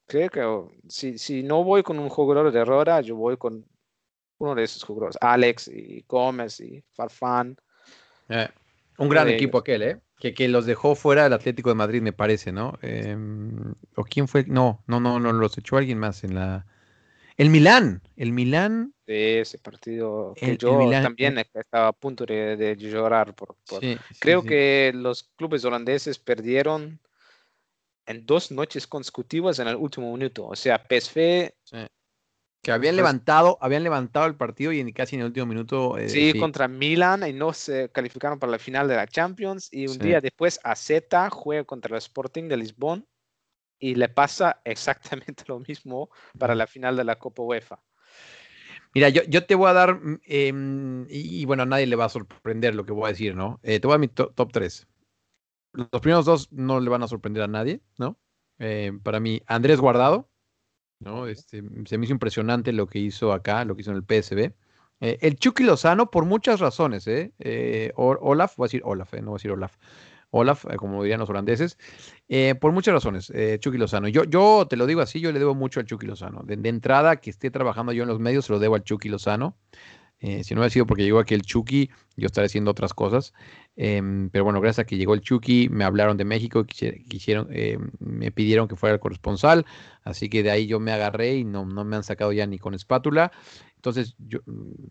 [0.06, 3.66] creo que oh, si, si no voy con un jugador de Rora, yo voy con
[4.38, 7.56] uno de esos jugadores, Alex y Gómez y Farfán.
[8.28, 8.48] Eh,
[8.98, 10.00] un gran de equipo aquel, ¿eh?
[10.18, 12.78] Que, que los dejó fuera del Atlético de Madrid, me parece, ¿no?
[12.82, 14.44] Em, ¿O quién fue?
[14.46, 16.66] No, no, no, no, los echó alguien más en la...
[17.36, 18.94] El Milán, el Milán.
[19.06, 23.34] de ese partido que El- el yo Milán- también estaba a punto de, de llorar
[23.34, 24.48] por, por- sí, sí, creo sí.
[24.48, 26.98] que los clubes holandeses perdieron
[28.06, 30.46] en dos noches consecutivas en el último minuto.
[30.46, 31.52] O sea, PSV
[32.66, 35.96] Que habían pues- levantado, habían levantado el partido y en, casi en el último minuto.
[35.98, 36.38] eh, sí, sí.
[36.38, 39.68] contra Milan y no se calificaron para la final de la Champions.
[39.72, 40.00] Y un Sí.
[40.00, 40.90] día después AZ
[41.30, 43.06] juega contra el Sporting de Lisbon
[43.78, 44.60] y le pasa
[45.32, 47.80] exactamente lo mismo para la final de la Copa UEFA.
[48.94, 51.94] Mira, yo, yo te voy a dar, mm, em, y, y bueno, a nadie le
[51.96, 53.60] va a sorprender lo que voy a decir, ¿no?
[53.62, 54.88] Eh, te voy a dar mi to- top 3.
[55.72, 58.18] Los primeros dos no le van a sorprender a nadie, ¿no?
[58.58, 60.30] Eh, para mí, Andrés Guardado,
[61.00, 61.26] ¿no?
[61.26, 64.52] Este, se me hizo impresionante lo que hizo acá, lo que hizo en el PSB.
[65.00, 67.32] Eh, el Chucky Lozano, por muchas razones, ¿eh?
[67.38, 69.20] Eh, Olaf, voy a decir Olaf, ¿eh?
[69.20, 69.76] no voy a decir Olaf.
[70.30, 71.78] Olaf, eh, como dirían los holandeses,
[72.28, 74.08] eh, por muchas razones, eh, Chucky Lozano.
[74.08, 76.42] Yo, yo te lo digo así, yo le debo mucho al Chucky Lozano.
[76.44, 79.08] De, de entrada, que esté trabajando yo en los medios, se lo debo al Chucky
[79.08, 79.56] Lozano.
[80.20, 83.34] Eh, si no hubiera sido porque llegó aquí el Chucky, yo estaría haciendo otras cosas.
[83.76, 87.48] Em, pero bueno, gracias a que llegó el Chucky, me hablaron de México, quisi- quisieron,
[87.50, 89.66] eh, me pidieron que fuera el corresponsal,
[90.02, 92.58] así que de ahí yo me agarré y no, no me han sacado ya ni
[92.58, 93.30] con espátula.
[93.76, 94.40] Entonces, yo,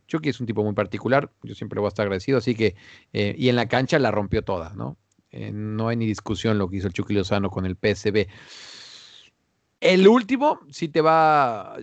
[0.07, 2.75] Chucky es un tipo muy particular, yo siempre voy a estar agradecido, así que,
[3.13, 4.97] eh, y en la cancha la rompió toda, ¿no?
[5.31, 8.27] Eh, no hay ni discusión lo que hizo el Chucky Lozano con el PSB.
[9.81, 11.75] El último sí te va,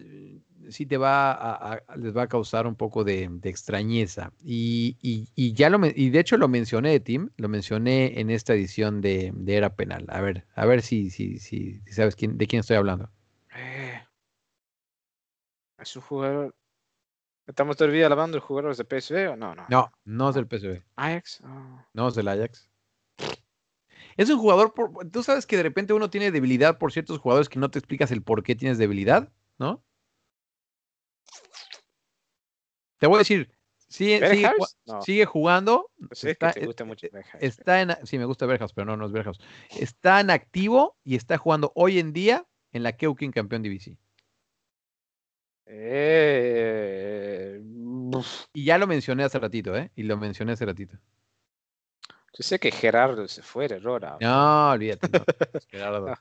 [0.72, 4.32] sí te va a, a- les va a causar un poco de, de extrañeza.
[4.42, 8.54] Y, y- y ya lo, y de hecho lo mencioné, Tim, lo mencioné en esta
[8.54, 10.06] edición de, de Era Penal.
[10.08, 13.10] A ver, a ver si, si, si, si sabes quién, de quién estoy hablando.
[13.56, 14.00] Eh,
[15.78, 16.54] es un jugador.
[17.46, 19.54] ¿Estamos todavía hablando de jugadores de PSV o no?
[19.54, 19.66] No.
[19.68, 21.40] No, no es del PSV, Ajax.
[21.44, 21.86] ah.
[21.92, 22.68] no es del Ajax.
[24.16, 27.48] Es un jugador, por, tú sabes que de repente uno tiene debilidad por ciertos jugadores
[27.48, 29.82] que no te explicas el por qué tienes debilidad, ¿no?
[33.02, 33.50] Te voy a decir,
[33.88, 34.76] sigue, sigue, ¿Berghaus?
[34.86, 35.02] ju- No.
[35.02, 38.72] sigue jugando, Sé está- que te gusta mucho Berghaus, está en, sí me gusta Berghaus,
[38.72, 39.40] pero no, no es Berghaus.
[39.76, 43.98] Está en activo y está jugando hoy en día en la Keukin Campeón División.
[45.66, 47.60] Eh,
[48.52, 49.90] Y ya lo mencioné hace ratito, ¿eh?
[49.96, 50.96] Y lo mencioné hace ratito.
[52.34, 54.16] yo sé que Gerardo se fue de Rora.
[54.20, 55.08] No, olvídate.
[55.08, 55.24] no,
[55.68, 56.14] Gerardo.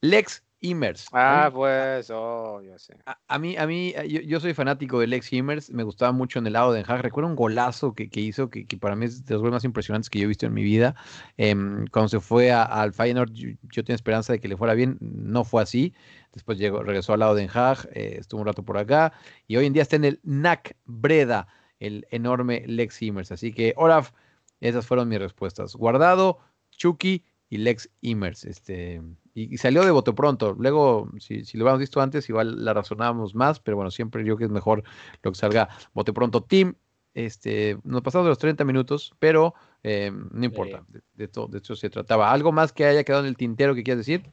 [0.00, 1.06] Lex Immers.
[1.12, 2.96] Ah, mí- pues, oh, yo sé.
[3.06, 6.38] A, a mí, a mí yo, yo soy fanático de Lex Immers, me gustaba mucho
[6.38, 7.02] en el lado de Den Haag.
[7.02, 9.64] Recuerdo un golazo que, que hizo, que, que para mí es de los goles más
[9.64, 10.94] impresionantes que yo he visto en mi vida.
[11.36, 14.96] Em, cuando se fue al Feyenoord, yo, yo tenía esperanza de que le fuera bien,
[15.00, 15.92] no fue así.
[16.32, 19.12] Después llegó, regresó al lado de Den Haag, eh, estuvo un rato por acá,
[19.46, 21.46] y hoy en día está en el NAC Breda,
[21.78, 23.32] el enorme Lex Immers.
[23.32, 24.12] Así que, Olaf,
[24.60, 25.74] esas fueron mis respuestas.
[25.74, 26.38] Guardado,
[26.70, 28.44] Chucky y Lex Immers.
[28.44, 29.02] Este,
[29.34, 30.54] y, y salió de bote pronto.
[30.58, 34.36] Luego, si, si lo hubiéramos visto antes, igual la razonábamos más, pero bueno, siempre yo
[34.36, 34.82] creo que es mejor
[35.22, 36.42] lo que salga bote pronto.
[36.42, 36.74] Team,
[37.14, 40.84] este, nos pasamos de los 30 minutos, pero eh, no importa.
[40.88, 42.30] De, de to- de eso se trataba.
[42.32, 44.30] ¿Algo más que haya quedado en el tintero que quieras decir?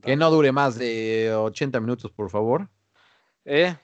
[0.00, 2.68] Que no dure más de 80 minutos, por favor.
[3.44, 3.76] Eh,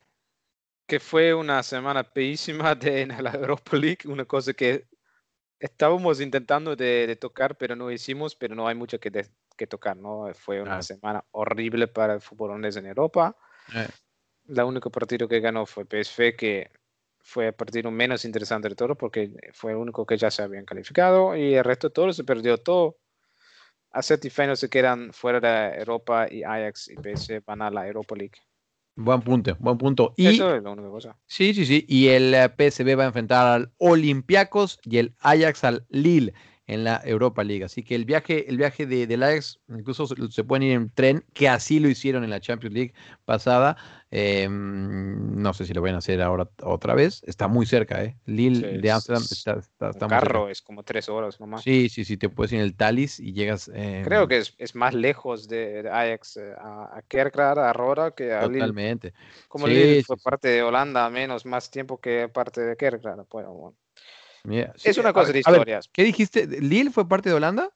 [0.87, 4.87] que fue una semana peísima de, en la Europa League, una cosa que
[5.61, 9.29] estábamos intentando de, de tocar, pero no hicimos, pero no hay mucho que, de-
[9.59, 10.33] que tocar, ¿no?
[10.35, 10.83] Fue una Claro.
[10.83, 13.37] semana horrible para el fútbol holandés en Europa.
[13.75, 13.89] Eh,
[14.47, 16.71] La único partido que ganó fue PSV, que
[17.21, 20.65] fue el partido menos interesante de todos, porque fue el único que ya se habían
[20.65, 22.97] calificado, y el resto todo se perdió todo.
[23.91, 27.87] AZ y Feyenoord se quedan fuera de Europa y Ajax y PSV van a la
[27.87, 28.39] Europa League.
[28.97, 30.13] Buen punto, buen punto.
[30.17, 31.17] Y, Eso es la única cosa.
[31.27, 31.85] Sí, sí, sí.
[31.87, 36.35] Y el eh, PSV va a enfrentar al Olympiacos y el Ajax al Lille
[36.69, 37.65] en la Europa League.
[37.65, 41.25] Así que el viaje, el viaje de, del Ajax, incluso se, pueden ir en tren,
[41.33, 42.95] que así lo hicieron en la Champions League
[43.25, 43.77] pasada.
[44.11, 47.23] Eh, no sé si lo van a hacer ahora otra vez.
[47.27, 48.17] Está muy cerca, ¿eh?
[48.27, 50.35] Lille de Amsterdam es está, está, está muy cerca.
[50.35, 51.63] carro es como tres horas nomás.
[51.63, 53.71] Sí, sí, sí, te puedes ir en el Thalys y llegas.
[53.75, 57.73] eh, Creo que es, es más lejos de, de Ajax eh, a, a Kerkrade, a
[57.73, 58.61] Roda, que a Lille.
[58.61, 59.15] Totalmente.
[59.47, 60.23] Como Sí, Lille fue sí.
[60.23, 63.25] parte de Holanda, menos más tiempo que parte de Kerkrade.
[63.25, 63.77] pues, bueno.
[64.45, 65.89] Mira, sí, Es una cosa ver- de a ver, historias.
[65.93, 66.47] ¿Qué dijiste?
[66.47, 67.71] ¿Lille fue parte de Holanda?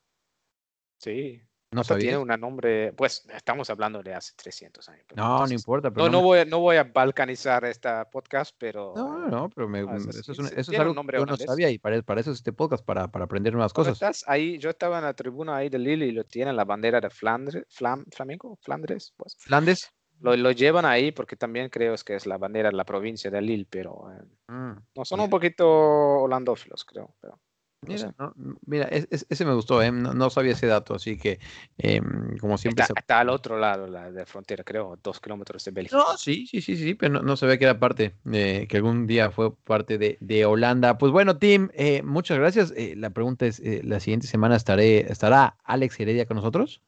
[0.98, 1.40] Sí.
[1.74, 5.06] No O sea, tiene un nombre, pues estamos hablando de hace 300 años.
[5.16, 5.90] No, no entonces- importa.
[5.90, 9.48] Pero No, no, voy a, no voy a balcanizar esta podcast, pero No, no, no,
[9.48, 11.26] pero me- no, eso eso, sí, es, un- sí, eso es algo nombre que yo
[11.26, 13.94] no sabía y para, para eso es este podcast, para, para aprender nuevas cosas.
[13.94, 17.00] estás ahí, yo estaba en la tribuna ahí de Lille y lo tienen la bandera
[17.00, 19.34] de Flandres, Flam, Flamengo, Flandres, pues.
[19.38, 19.90] Flandes.
[20.22, 23.42] Lo, lo llevan ahí porque también creo que es la bandera de la provincia de
[23.42, 27.14] Lille, pero eh, Mm, no son mira, un poquito holandófilos, creo.
[27.20, 27.38] Pero,
[27.82, 28.34] no mira, no,
[28.66, 31.40] mira, es- es- ese me gustó, eh, no, no sabía ese dato, así que
[31.78, 32.82] em, como siempre...
[32.82, 35.96] Está, se- está al otro lado la, de la frontera, creo, dos kilómetros de Bélgica.
[35.96, 39.06] No, sí, sí, sí, sí, pero no, no sabía que era parte, de, que algún
[39.08, 40.98] día fue parte de, de Holanda.
[40.98, 42.72] Pues bueno, Tim, eh, muchas gracias.
[42.76, 46.82] Eh, la pregunta es, eh, ¿la siguiente semana estaré, estará Alex Heredia con nosotros?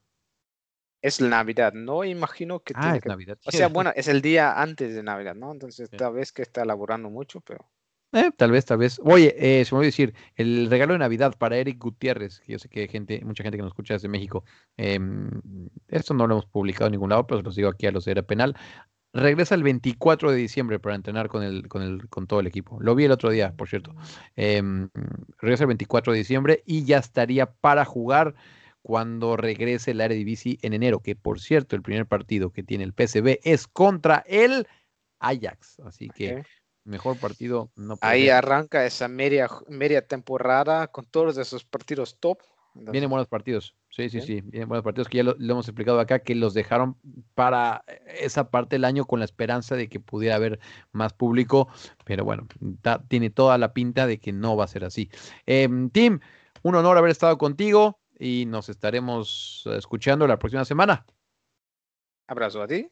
[1.04, 3.08] Es Navidad, no imagino que Ah, tiene es que...
[3.10, 3.38] Navidad.
[3.44, 5.52] O sea, bueno, es el día antes de Navidad, ¿no?
[5.52, 5.96] Entonces, Sí.
[5.98, 7.68] tal vez que está laborando mucho, pero...
[8.12, 8.98] Eh, tal vez, tal vez.
[9.04, 12.58] Oye, eh, se me olvidó decir, el regalo de Navidad para Eric Gutiérrez, que yo
[12.58, 14.44] sé que hay gente, mucha gente que nos escucha desde México.
[14.78, 15.28] em,
[15.88, 18.06] esto no lo hemos publicado en ningún lado, pero se los digo aquí a los
[18.06, 18.56] de Era Penal.
[19.12, 22.78] Regresa el 24 de diciembre para entrenar con el, con el, con todo el equipo.
[22.80, 23.94] Lo vi el otro día, por cierto.
[24.36, 24.88] Em,
[25.38, 28.34] regresa el 24 de diciembre y ya estaría para jugar
[28.84, 32.92] cuando regrese el Eredivisie en enero, que por cierto, el primer partido que tiene el
[32.92, 34.68] PSV es contra el
[35.20, 35.80] Ajax.
[35.86, 36.42] Así que
[36.84, 38.34] mejor partido no puede Ahí ser.
[38.34, 42.40] arranca esa media, media temporada con todos esos partidos top.
[42.74, 43.74] Entonces, Vienen buenos partidos.
[43.88, 44.42] Sí, sí, sí.
[44.42, 46.98] Vienen buenos partidos que ya lo, lo hemos explicado acá, que los dejaron
[47.34, 47.84] para
[48.20, 50.60] esa parte del año con la esperanza de que pudiera haber
[50.92, 51.68] más público.
[52.04, 52.46] Pero bueno,
[52.82, 55.08] ta- tiene toda la pinta de que no va a ser así.
[55.46, 56.20] Em, Tim,
[56.62, 61.04] un honor haber estado contigo y nos estaremos eh, escuchando la próxima semana.
[62.26, 62.88] Abrazo a ti.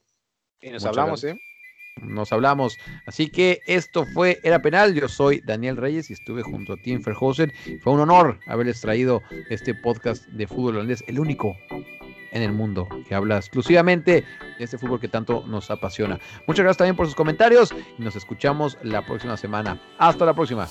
[0.61, 1.37] Y nos Muchas hablamos, gracias.
[1.37, 1.41] ¿eh?
[2.03, 2.77] Nos hablamos.
[3.07, 4.95] Así que esto fue Era Penal.
[4.95, 7.53] Yo soy Daniel Reyes y estuve junto a Tim Ferhausen.
[7.83, 11.57] Fue un honor haberles traído este podcast de fútbol holandés, el único
[12.33, 14.25] en el mundo que habla exclusivamente
[14.59, 16.19] de este fútbol que tanto nos apasiona.
[16.47, 19.81] Muchas gracias también por sus comentarios y nos escuchamos la próxima semana.
[19.99, 20.67] Hasta la próxima.